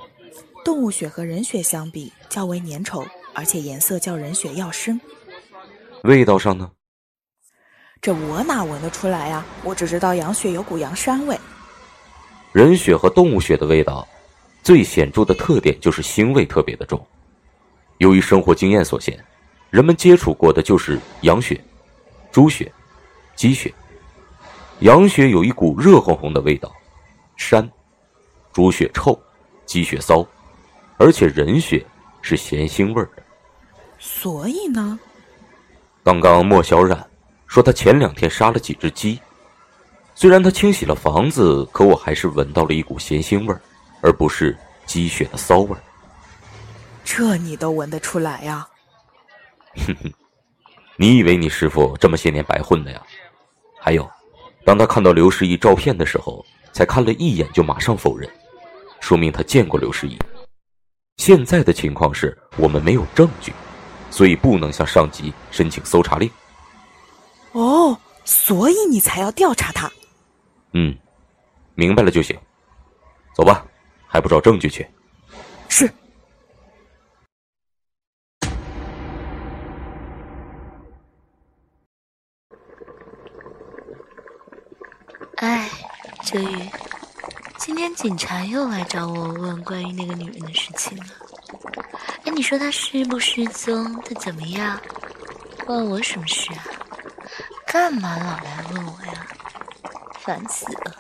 [0.66, 5.00] 动物血和人血相比较为粘稠，而且颜色较人血要深。
[6.04, 6.70] 味道上呢？
[8.02, 9.46] 这我哪闻得出来呀？
[9.64, 11.38] 我只知道羊血有股羊膻味。
[12.52, 14.06] 人血和动物血的味道，
[14.64, 17.06] 最显著的特点就是腥味特别的重。
[18.00, 19.18] 由于生活经验所限，
[19.70, 21.62] 人们接触过的就是羊血、
[22.32, 22.72] 猪血、
[23.36, 23.74] 鸡血。
[24.84, 26.70] 羊血有一股热烘烘的味道，
[27.38, 27.66] 膻；
[28.52, 29.18] 猪血臭，
[29.66, 30.26] 鸡血骚。
[30.98, 31.86] 而且人血
[32.22, 33.24] 是咸腥味儿的，
[33.98, 35.00] 所以呢，
[36.04, 37.10] 刚刚莫小冉
[37.48, 39.20] 说他前两天杀了几只鸡，
[40.16, 43.62] 虽然他清洗了房子，可我还是闻到了一股咸腥味儿，
[44.02, 45.82] 而不是鸡血的骚味儿。
[47.06, 48.68] 这你都闻得出来呀？
[49.88, 50.14] 哼哼，
[50.98, 53.02] 你以为你师傅这么些年白混的呀？
[53.80, 54.10] 还有，
[54.66, 58.30] 当他看到刘诗怡照片的时候，才看了一眼就马上否认，
[59.00, 60.18] 说明他见过刘诗怡。
[61.18, 63.54] 现在的情况是我们没有证据，
[64.10, 66.30] 所以不能向上级申请搜查令。
[67.52, 69.92] 哦，所以你才要调查他。
[70.72, 70.98] 嗯，
[71.76, 72.38] 明白了就行。
[73.36, 73.66] 走吧，
[74.08, 74.88] 还不找证据去？
[75.70, 75.90] 是。
[85.44, 85.70] 哎，
[86.24, 86.70] 哲宇。
[87.58, 91.06] 今天警察又来找我问关于那个女人的事情了。
[92.24, 93.94] 哎，你说她失不失踪？
[94.04, 94.80] 她怎么样？
[95.66, 96.64] 关我什么事啊？
[97.68, 99.28] 干嘛老来问我呀？
[100.22, 100.96] 烦死了！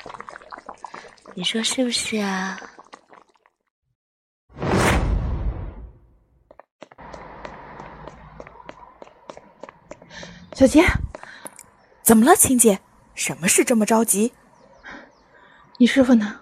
[1.36, 2.60] 你说是不是啊？
[10.54, 10.86] 小杰，
[12.02, 12.78] 怎么了，青姐？
[13.16, 14.34] 什么事这么着急？
[15.78, 16.42] 你师傅呢？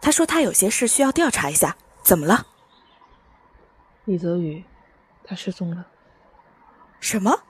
[0.00, 2.46] 他说他有些事需要调查一下，怎么了？
[4.04, 4.64] 李泽宇，
[5.24, 5.86] 他失踪了。
[7.00, 7.40] 什么？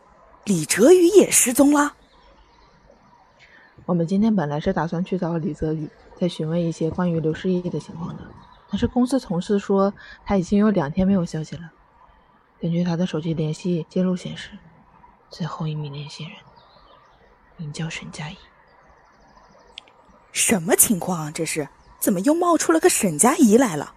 [0.44, 1.94] 李哲宇也失踪了？
[3.84, 8.22] 我们今天本来是打算去找李泽宇，再询问一些关于刘诗意的情况的，
[8.70, 9.92] 但是公司同事说
[10.24, 11.70] 他已经有两天没有消息了。
[12.60, 14.50] 根据他的手机联系记录显示，
[15.30, 16.32] 最后一名联系人
[17.56, 18.36] 名叫沈佳宜。
[20.32, 21.30] 什么情况啊？
[21.34, 23.94] 这是怎么又冒出了个沈佳宜来了？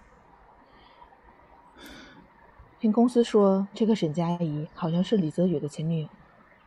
[2.80, 6.08] 听公司说，这个沈佳宜好像是李泽宇的前女友，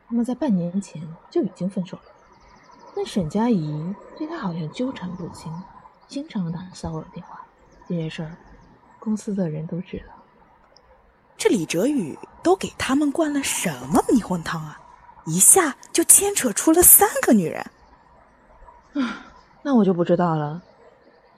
[0.07, 1.01] 他们在半年前
[1.31, 2.03] 就已经分手了。
[2.95, 5.51] 但沈佳宜对他好像纠缠不清，
[6.07, 7.43] 经常打骚扰电话。
[7.87, 8.37] 这件事儿，
[8.99, 10.13] 公司的人都知道。
[11.35, 14.79] 这李哲宇都给他们灌了什么迷魂汤啊？
[15.25, 17.61] 一下就牵扯出了三个女人。
[18.93, 19.25] 啊，
[19.61, 20.61] 那我就不知道了。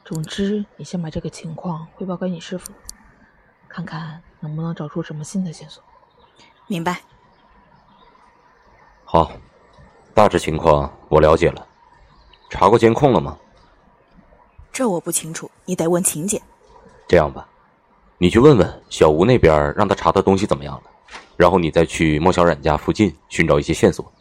[0.04, 2.72] 总之，你先把这个情况汇报给你师傅，
[3.68, 4.22] 看看。
[4.42, 5.84] 能不能找出什么新的线索？
[6.68, 7.02] 明白。
[9.04, 9.32] 好，
[10.14, 11.68] 大致情况我了解了。
[12.52, 13.36] 查过监控了吗？
[14.72, 16.40] 这我不清楚，你得问秦姐。
[17.08, 17.48] 这样吧，
[18.20, 20.84] 你去问问小吴那边，让他查的东西怎么样了。
[21.38, 24.12] 然后你再去莫小冉家附近寻找一些线索，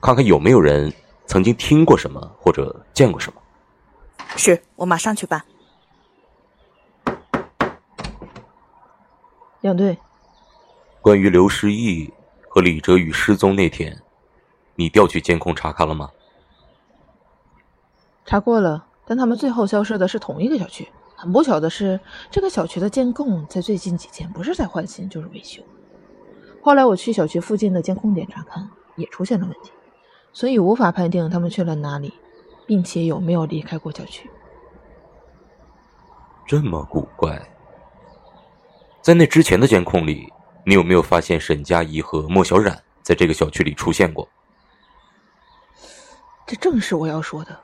[0.00, 0.92] 看看有没有人
[1.26, 3.40] 曾经听过什么或者见过什么。
[4.36, 5.42] 是我马上去办。
[9.60, 9.98] 两队，
[11.00, 12.12] 关于刘诗意
[12.48, 14.00] 和李哲宇失踪那天，
[14.76, 16.10] 你调取监控查看了吗？
[18.24, 20.86] 查过了，但他们最后消失的是同一个小区。
[21.16, 21.98] 很不巧的是，
[22.30, 25.60] 这个小区的监控在最近几天不是在换新就是维修。
[26.68, 29.70] 后来我去小区附近的监控点查看，也出现了问题，
[30.34, 32.12] 所以无法判定他们去了哪里，
[32.66, 34.28] 并且有没有离开过小区。
[36.46, 37.40] 这么古怪。
[39.00, 40.30] 在那之前的监控里，
[40.66, 44.28] 你有没有发现沈佳宜和莫小冉在这个小区里出现过？
[46.46, 47.60] 这正是我要说的。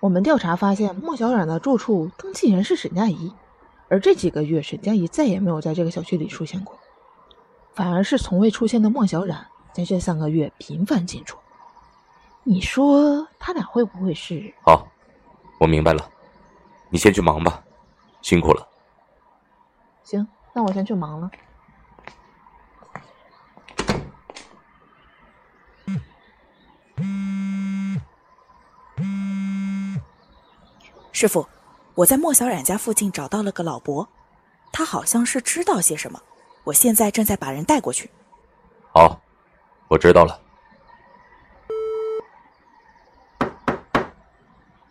[0.00, 3.32] 我们调查发现，莫小冉的住处登记人是沈佳宜，
[3.88, 6.78] 而这几个月沈佳宜再也没有在这个小区里出现过，
[7.74, 11.38] 反而是从未出现的莫小冉在这三个月频繁进出。
[12.44, 14.52] 你说他俩会不会是？
[14.62, 14.88] 好，
[15.58, 16.10] 我明白了，
[16.90, 17.62] 你先去忙吧，
[18.20, 18.66] 辛苦了。
[20.04, 20.26] 行。
[20.54, 21.30] 那我先去忙了。
[31.10, 31.48] 师傅，
[31.94, 34.06] 我在莫小冉家附近找到了个老伯，
[34.72, 36.20] 他好像是知道些什么，
[36.64, 38.10] 我现在正在把人带过去。
[38.92, 39.20] 好，
[39.88, 40.40] 我知道了。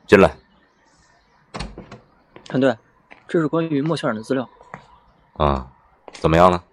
[0.06, 0.36] 进来。
[2.46, 2.78] 团队，
[3.28, 4.50] 这是关于莫小冉的资料。
[5.38, 5.72] 啊，
[6.12, 6.64] 怎么样了？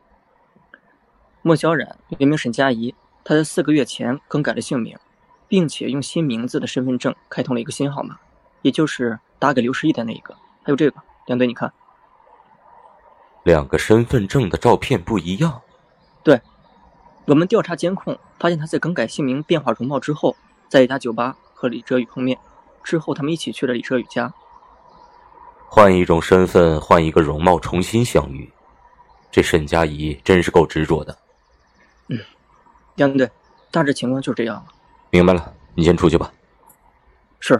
[1.42, 4.98] 莫小冉原名沈佳宜，她在四个月前更改了姓名，
[5.46, 8.18] 并且用新名字的身份证开通了一个新号码，
[8.62, 10.34] 也就是打给刘诗意的那一个。
[10.64, 11.72] 还有这个，梁队，你看，
[13.44, 15.60] 两个身份证的照片不一样。
[16.22, 16.40] 对，
[17.26, 20.36] 我们调查监控，发现他在更改姓名、变化容貌之后，
[20.68, 22.38] 在一家酒吧和李哲宇碰面，
[22.82, 24.32] 之后他们一起去了李哲宇家。
[25.66, 28.50] 换一种身份，换一个容貌，重新相遇。
[29.30, 31.16] 这沈佳宜真是够执着的。
[32.08, 32.18] 嗯，
[32.96, 33.30] 杨队，
[33.70, 34.66] 大致情况就这样了。
[35.10, 36.32] 明白了，你先出去吧。
[37.38, 37.58] 是。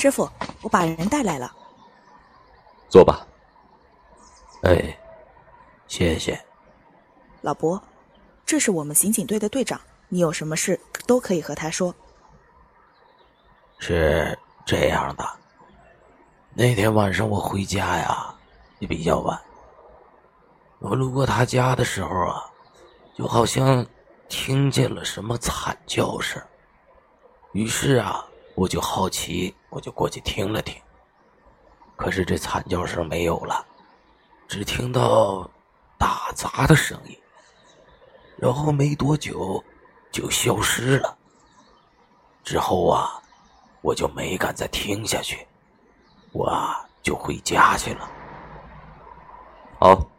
[0.00, 0.30] 师傅，
[0.62, 1.52] 我把人带来了。
[2.88, 3.26] 坐吧。
[4.62, 4.96] 哎，
[5.88, 6.40] 谢谢。
[7.40, 7.82] 老伯，
[8.46, 9.80] 这是我们刑警队的队长。
[10.08, 11.92] 你有什么事都可以和他说。
[13.80, 15.28] 是这样的，
[16.54, 18.32] 那天晚上我回家呀，
[18.78, 19.36] 也比较晚。
[20.78, 22.44] 我路过他家的时候啊，
[23.16, 23.84] 就好像
[24.28, 26.40] 听见了什么惨叫声。
[27.52, 28.24] 于是啊，
[28.54, 30.80] 我就好奇，我就过去听了听。
[31.96, 33.66] 可是这惨叫声没有了，
[34.46, 35.48] 只听到
[35.98, 37.18] 打砸的声音，
[38.36, 39.62] 然后没多久。
[40.10, 41.18] 就消失了。
[42.42, 43.22] 之后啊，
[43.82, 45.46] 我就没敢再听下去，
[46.32, 46.50] 我
[47.02, 48.10] 就回家去了。
[49.78, 50.10] 好，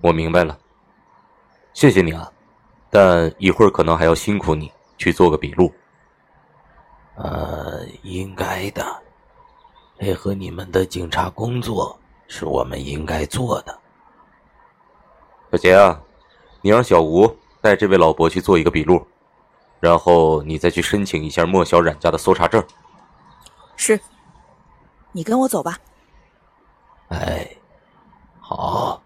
[0.00, 0.58] 我明白了，
[1.74, 2.32] 谢谢你啊，
[2.88, 5.70] 但一会儿可能还要辛苦你去做个笔录。
[7.18, 9.02] 呃，应该的，
[9.98, 11.98] 配合你们的警察工作
[12.28, 13.78] 是我们应该做的。
[15.50, 16.00] 小杰啊，
[16.60, 19.04] 你让小吴带这位老伯去做一个笔录。
[19.80, 22.64] 然后你再去申请一下莫小冉家的搜查证。
[23.76, 23.98] 是。
[25.12, 25.78] 你跟我走吧。
[27.08, 27.48] 哎，
[28.40, 29.00] 好。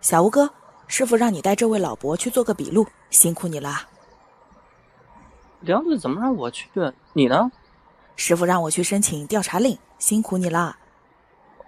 [0.00, 0.48] 小吴哥，
[0.86, 3.88] 师傅让你带这位老伯去做个笔录，辛苦你了。
[5.62, 6.68] 梁队怎么让我去？
[7.14, 7.50] 你呢？
[8.16, 10.76] 师傅让我去申请调查令，辛苦你了。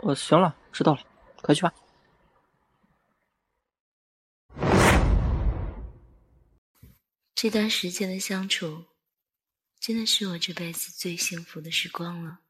[0.01, 1.01] 哦，行了，知道了，
[1.43, 1.73] 快去吧。
[7.35, 8.85] 这段时间的相处，
[9.81, 12.41] 真的是我这辈子最幸福的时光了。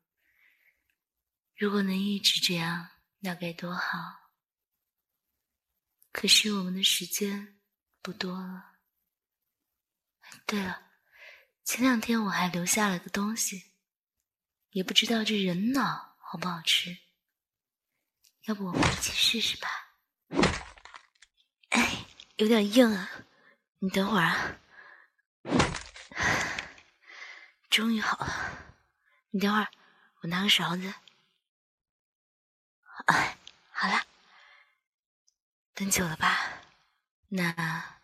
[1.56, 2.88] 如果能一直这样，
[3.20, 3.98] 那该多好。
[6.10, 7.58] 可是我们的时间
[8.02, 8.72] 不多了。
[10.46, 10.93] 对了。
[11.64, 13.64] 前两天我还留下了个东西，
[14.70, 16.98] 也不知道这人脑好不好吃。
[18.42, 19.68] 要不我们一起试试吧？
[21.70, 22.04] 哎，
[22.36, 23.10] 有点硬啊！
[23.78, 24.56] 你等会儿啊。
[27.70, 28.62] 终于好了，
[29.30, 29.66] 你等会儿，
[30.20, 30.92] 我拿个勺子。
[33.06, 33.38] 哎，
[33.72, 34.06] 好了，
[35.72, 36.62] 等久了吧？
[37.28, 37.96] 那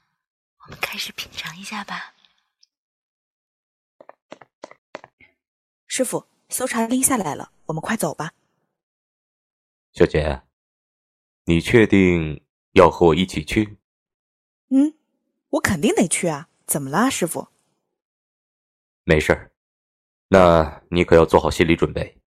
[0.60, 2.14] 我们开始品尝一下吧。
[5.92, 8.32] 师傅，搜查令下来了，我们快走吧。
[9.92, 10.40] 小杰，
[11.46, 13.76] 你确定要和我一起去？
[14.68, 14.94] 嗯，
[15.48, 16.48] 我肯定得去啊！
[16.64, 17.48] 怎么啦，师傅？
[19.02, 19.50] 没事儿，
[20.28, 22.20] 那你可要做好心理准备，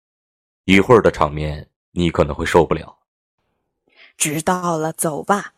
[0.66, 3.00] 一会儿的场面你可能会受不了。
[4.18, 5.54] 知道了，走吧。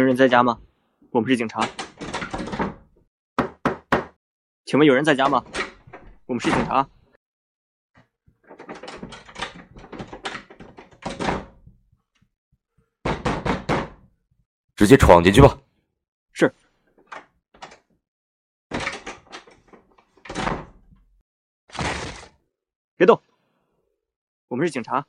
[0.00, 0.58] 请问人在家吗？
[1.10, 1.60] 我们是警察。
[4.64, 5.44] 请问有人在家吗？
[6.24, 6.88] 我们是警察。
[14.74, 15.60] 直接闯进去吧。
[16.32, 16.50] 是。
[22.96, 23.20] 别动。
[24.48, 25.06] 我们是警察。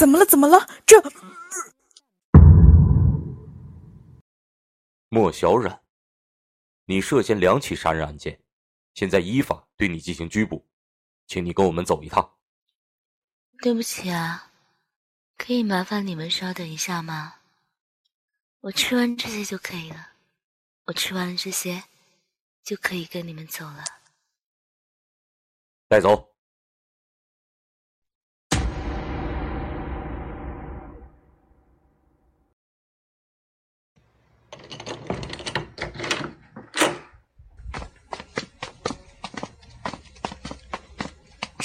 [0.00, 0.24] 怎么了？
[0.24, 0.66] 怎么了？
[0.86, 0.98] 这
[5.10, 5.82] 莫小冉，
[6.86, 8.40] 你涉嫌两起杀人案件，
[8.94, 10.66] 现在依法对你进行拘捕，
[11.26, 12.38] 请你跟我们走一趟。
[13.60, 14.50] 对不起啊，
[15.36, 17.34] 可以麻烦你们稍等一下吗？
[18.60, 20.12] 我吃完这些就可以了，
[20.86, 21.84] 我吃完了这些
[22.62, 23.84] 就可以跟你们走了。
[25.88, 26.29] 带走。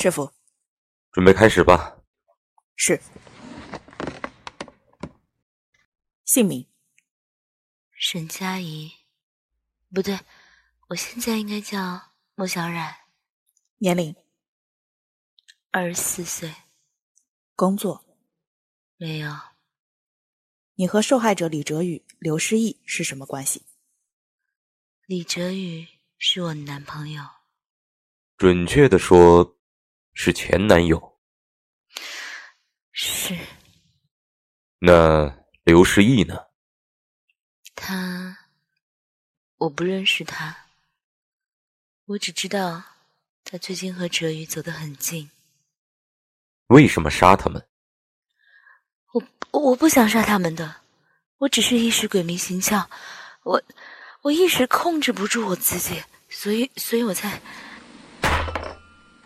[0.06, 0.32] 师傅，
[1.12, 1.98] 准备开始吧。
[2.76, 3.02] 是。
[6.26, 6.68] 姓名：
[7.92, 8.92] 沈佳怡。
[9.92, 10.20] 不对，
[10.90, 12.96] 我现在应该叫莫小冉。
[13.80, 14.16] 年龄：
[15.72, 16.54] 二十四岁。
[17.56, 18.06] 工作：
[18.98, 19.36] 没有。
[20.76, 23.66] 你和受害者李哲宇、刘诗意是什么关系？
[25.08, 25.88] 李哲宇
[26.20, 27.24] 是我男朋友。
[28.38, 29.55] 准确的说。
[30.18, 31.20] 是前男友，
[32.94, 33.38] 是。
[34.80, 36.40] 那刘诗意呢？
[37.76, 38.38] 他，
[39.58, 40.56] 我不认识他。
[42.06, 42.82] 我只知道
[43.44, 45.30] 他最近和哲宇走得很近。
[46.68, 47.68] 为什么杀他们？
[49.12, 50.78] 我我不想杀他们的，
[51.40, 52.88] 我只是一时鬼迷心窍，
[53.44, 53.62] 我
[54.22, 57.42] 我一时控制不住我自己，所以所以我才。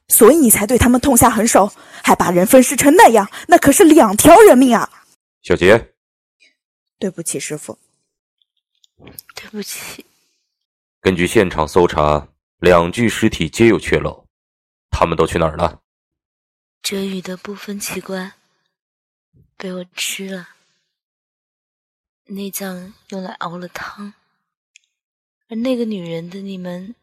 [0.09, 1.71] 所以你才对他们痛下狠手，
[2.03, 5.05] 还把人分尸成那样，那可是两条人命啊！
[5.41, 5.93] 小杰，
[6.97, 7.79] 对不起，师傅，
[9.35, 10.05] 对不起。
[10.99, 12.27] 根据现场搜查，
[12.59, 14.25] 两具尸体皆有缺漏，
[14.89, 15.79] 他们都去哪儿了？
[16.81, 18.33] 哲宇的部分器官
[19.55, 20.49] 被我吃了，
[22.25, 24.13] 内脏用来熬了汤，
[25.47, 26.95] 而那个女人的你们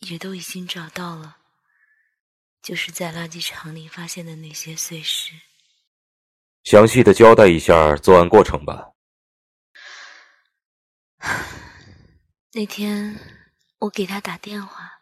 [0.00, 1.37] 也都已经找到了。
[2.62, 5.32] 就是在垃圾场里发现的那些碎尸。
[6.64, 8.92] 详细的交代一下作案过程吧。
[12.52, 13.18] 那天
[13.78, 15.00] 我给他打电话，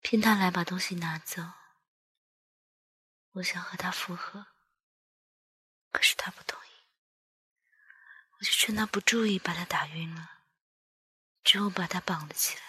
[0.00, 1.42] 骗他来把东西拿走。
[3.32, 4.46] 我想和他复合，
[5.90, 6.70] 可是他不同意。
[8.38, 10.30] 我就趁他不注意把他打晕了，
[11.44, 12.62] 之后把他绑了起来，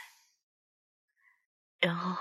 [1.80, 2.16] 然后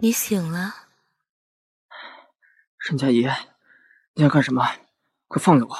[0.00, 0.88] 你醒了，
[2.78, 3.26] 沈佳宜，
[4.14, 4.64] 你要干什么？
[5.26, 5.76] 快放了我！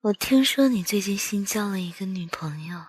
[0.00, 2.86] 我听说你最近新交了一个女朋友，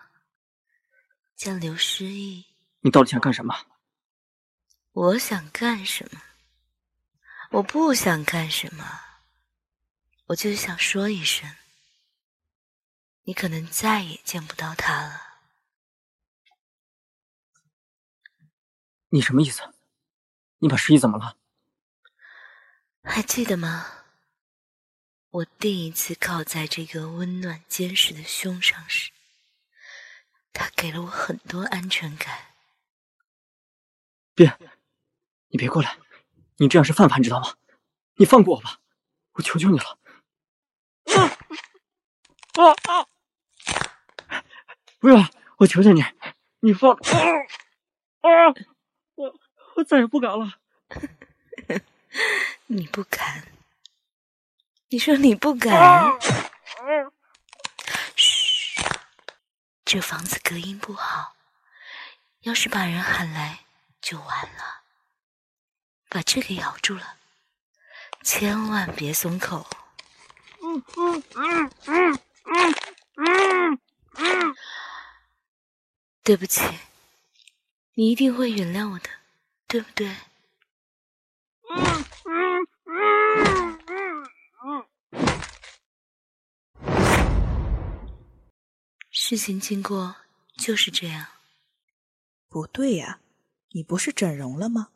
[1.36, 2.45] 叫刘诗意。
[2.80, 3.53] 你到底想干什么？
[4.93, 6.22] 我想干什么？
[7.51, 8.86] 我不想干什么，
[10.28, 11.53] 我就是想说一声，
[13.24, 15.22] 你可能再也见不到他了。
[19.10, 19.62] 你什么意思？
[20.60, 21.38] 你把十一怎么了？
[23.03, 23.86] 还记得吗？
[25.30, 29.12] 我第一次靠在这个温暖坚实的胸上时，
[30.51, 32.55] 他给了我很多安全感。
[34.34, 34.58] 别，
[35.49, 35.97] 你别过来！
[36.58, 37.55] 你这样是犯法，你知道吗？
[38.16, 38.80] 你放过我吧，
[39.34, 39.99] 我求求你了！
[42.55, 43.05] 啊啊！
[44.99, 45.30] 不要！
[45.58, 46.03] 我求求你，
[46.62, 46.91] 你放！
[46.91, 46.97] 啊！
[48.22, 48.53] 我
[49.78, 50.57] 我再也不敢了。
[52.65, 53.47] 你不敢？
[54.89, 56.19] 你说你不敢？
[58.15, 58.82] 嘘，
[59.86, 61.36] 这房子隔音不好，
[62.41, 63.65] 要是把人喊来
[64.01, 64.82] 就完了。
[66.09, 67.17] 把这个咬住了，
[68.23, 69.69] 千万别松口。
[70.63, 72.75] 嗯嗯嗯嗯嗯
[73.17, 73.80] 嗯
[74.15, 74.55] 嗯。
[76.23, 76.61] 对不起，
[77.93, 79.09] 你一定会原谅我的，
[79.68, 80.07] 对不对？
[81.70, 84.28] 嗯嗯嗯嗯
[84.63, 84.86] 嗯。
[89.11, 90.15] 事情经过
[90.55, 91.28] 就是这样。
[92.47, 93.20] 不对呀，
[93.72, 94.88] 你不是整容了吗？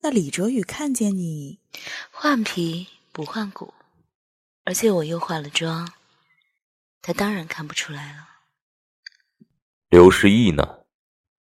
[0.00, 1.60] 那李哲宇看见你
[2.10, 3.74] 换皮不换骨，
[4.64, 5.92] 而且我又化了妆，
[7.02, 8.28] 他当然看不出来了。
[9.90, 10.86] 刘诗意呢？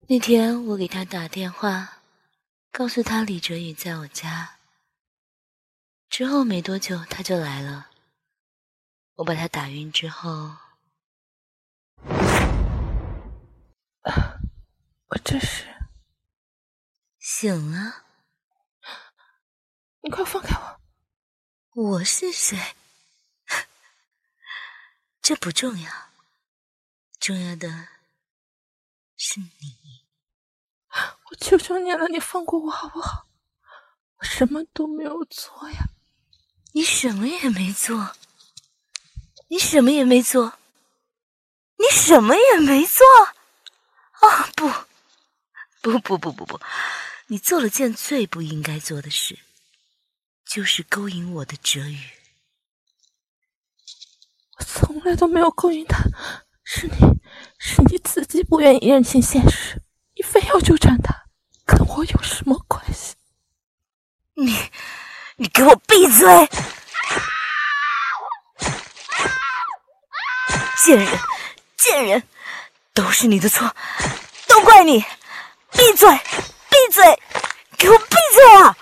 [0.09, 2.03] 那天我给他打电话，
[2.77, 4.59] 告诉他李哲宇在我家。
[6.11, 7.89] 之后没多久他就来了，
[9.15, 10.57] 我把他打晕之后，
[15.07, 15.65] 我这是
[17.21, 18.03] 醒了。
[20.03, 20.57] 你快放开
[21.75, 21.91] 我！
[21.93, 22.59] 我是谁？
[25.23, 25.93] 这不重要，
[27.21, 27.69] 重要的
[29.17, 30.04] 是你。
[31.35, 33.27] 我求求你了，你放过我好不好？
[34.19, 35.89] 我什么都没有做呀！
[36.73, 38.15] 你什么也没做，
[39.49, 40.53] 你什么也没做，
[41.77, 43.05] 你什么也没做。
[44.21, 44.71] 啊不，
[45.83, 46.61] 不不不不不，
[47.27, 49.37] 你做了件最不应该做的事。
[50.47, 51.99] 就是勾引我的哲宇，
[54.57, 55.99] 我从来都没有勾引他，
[56.63, 56.95] 是你，
[57.59, 59.83] 是你自己不愿意认清现实，
[60.15, 61.24] 你非要纠缠他，
[61.65, 63.15] 跟我有什么关系？
[64.35, 64.71] 你，
[65.37, 66.49] 你给我闭嘴！
[70.85, 71.19] 贱人，
[71.77, 72.23] 贱人，
[72.93, 73.75] 都是你的错，
[74.47, 75.03] 都怪你！
[75.73, 76.09] 闭嘴，
[76.69, 77.23] 闭嘴，
[77.79, 78.77] 给我闭嘴啊！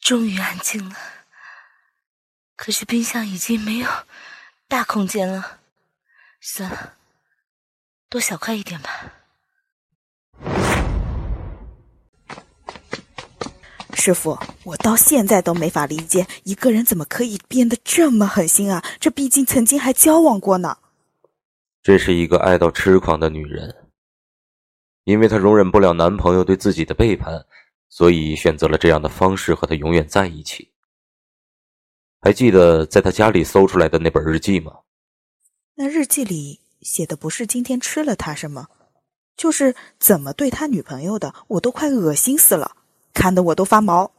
[0.00, 0.96] 终于安静了，
[2.56, 3.88] 可是冰箱已经没有
[4.66, 5.60] 大空间了。
[6.40, 6.96] 算了，
[8.10, 9.14] 多小块一点吧。
[13.94, 18.84] 师傅，我到现在都没法理解，一个人怎么可以变得这么狠心啊？
[18.98, 20.78] 这毕竟曾经还交往过呢。
[21.82, 23.76] 这是一个爱到痴狂的女人。
[25.04, 27.46] 因为她容忍不了男朋友对自己的背叛，
[27.88, 30.72] 所以选择了这样的方式和他永远在一起。
[32.20, 34.80] 还记得在他家里搜出来的那本日记吗？
[35.74, 38.68] 那日记里写的不是今天吃了他什么，
[39.36, 42.76] 就是怎么对他女朋友的，我都快恶心死了，
[43.12, 44.12] 看得我都发毛。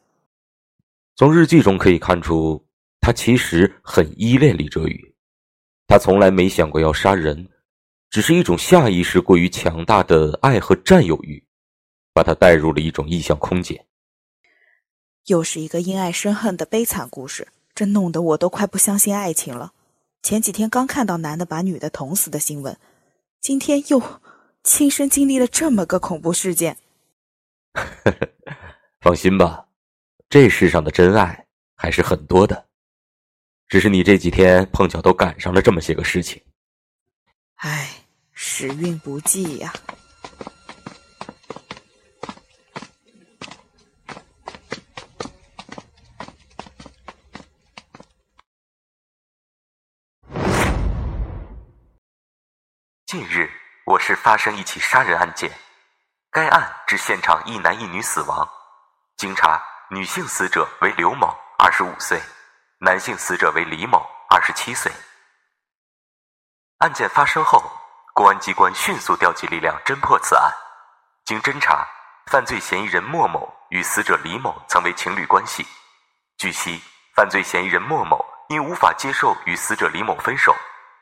[1.15, 2.63] 从日记中可以看出，
[2.99, 5.13] 他其实很依恋李哲宇，
[5.87, 7.49] 他从来没想过要杀人。
[8.09, 11.41] 只是一种下意识过于强大的爱和占有欲，
[12.13, 13.85] 把他带入了一种异象空间。
[15.27, 19.71] 又是一个因爱生恨的悲惨故事，这弄得我都快不相信爱情了。
[20.21, 22.77] 前几天刚看到男的把女的捅死的新闻，
[23.39, 24.21] 今天又
[24.63, 26.77] 亲身经历了这么个恐怖事件。
[29.01, 29.67] 放心吧，
[30.29, 32.67] 这世上的真爱还是很多的，
[33.67, 36.41] 只是你这几天碰巧都赶上了这么些个事情。
[37.55, 37.97] 唉。
[38.43, 39.71] 时运不济呀！
[53.11, 53.51] 近日，
[53.83, 55.51] 我市发生一起杀人案件，
[56.31, 58.49] 该案致现场一男一女死亡。
[59.17, 62.17] 经查，女性死者为刘某，二十五岁；
[62.79, 64.89] 男性死者为李某，二十七岁。
[66.77, 67.61] 案件发生后，
[68.13, 70.49] 公安机关迅速调集力量侦破此案。
[71.25, 71.85] 经侦查，
[72.27, 75.67] 犯罪嫌疑人莫某与死者李某曾为情侣关系。
[76.37, 76.81] 据悉，
[77.13, 80.55] 犯罪嫌疑人莫某因无法接受与死者李某分手，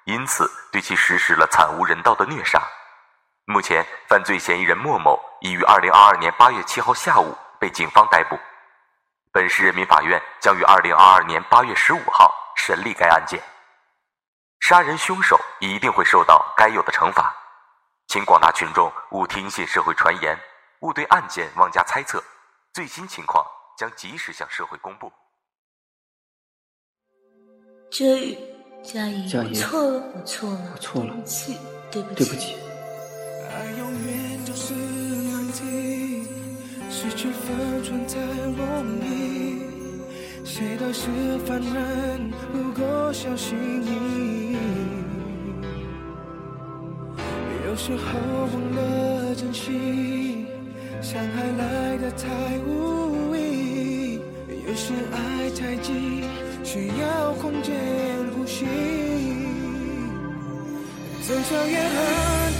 [0.10, 2.60] 因此对其实施了惨无人道的虐杀。
[3.46, 8.38] 目前，犯罪嫌疑人莫某已于二零二二年八月七号下午被警方逮捕。
[9.32, 13.40] 本市人民法院将于二零二二年八月十五号审理该案件。
[14.60, 17.36] 杀人凶手一定会受到该有的惩罚，
[18.08, 20.38] 请广大群众勿听信社会传言，
[20.82, 22.24] 勿对案件妄加猜测，
[22.74, 23.46] 最新情况
[23.78, 25.12] 将及时向社会公布。
[27.92, 28.38] 这，
[28.84, 31.58] 佳怡，佳怡我错了，我错了，我错了对不起，
[31.92, 32.56] 对不起，对不起。
[33.52, 36.24] 爱永远都是难题，
[36.90, 39.60] 失去分寸才容易。
[40.46, 41.10] 谁都是
[41.46, 44.58] 凡人，不够小心翼翼。
[47.68, 48.20] 有时候
[48.52, 50.46] 忘了珍惜，
[51.02, 54.20] 伤害来的太无意。
[54.68, 56.24] 有时爱太急，
[56.64, 57.76] 需要空间
[58.50, 58.66] 呼吸。
[61.28, 61.94] 争吵越狠，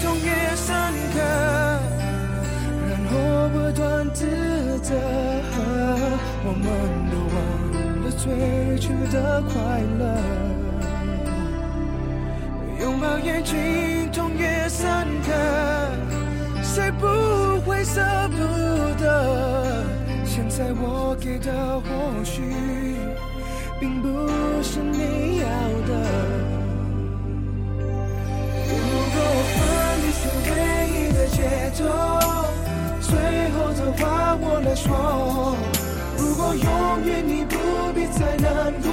[0.04, 0.68] 痛越深
[1.14, 1.18] 刻，
[2.88, 3.14] 然后
[3.50, 4.20] 不断自
[4.84, 4.94] 责。
[6.46, 6.64] 我们
[7.10, 7.38] 都忘
[8.04, 9.52] 了最初的快
[9.98, 10.02] 乐。
[12.82, 13.58] 拥抱越紧，
[14.14, 14.86] 痛越深
[15.26, 15.28] 刻，
[16.62, 17.08] 谁不
[17.68, 18.38] 会舍不
[19.02, 19.84] 得？
[20.24, 22.89] 现在我给的或许，
[24.26, 25.46] 不是你要
[25.88, 25.92] 的，
[28.68, 28.72] 如
[29.14, 29.58] 果我和
[30.02, 30.52] 你是唯
[30.94, 31.38] 一的解
[31.78, 31.80] 脱，
[33.02, 33.10] 最
[33.52, 34.02] 后的话
[34.42, 34.88] 我来说，
[36.18, 36.68] 如果永
[37.06, 37.54] 远你不
[37.94, 38.48] 必再难
[38.82, 38.88] 过，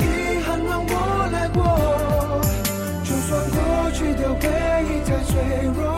[0.00, 0.02] 遗
[0.44, 0.92] 憾让我
[1.32, 1.58] 来过，
[3.04, 3.56] 就算过
[3.92, 4.42] 去的回
[4.84, 5.32] 忆太脆
[5.74, 5.93] 弱。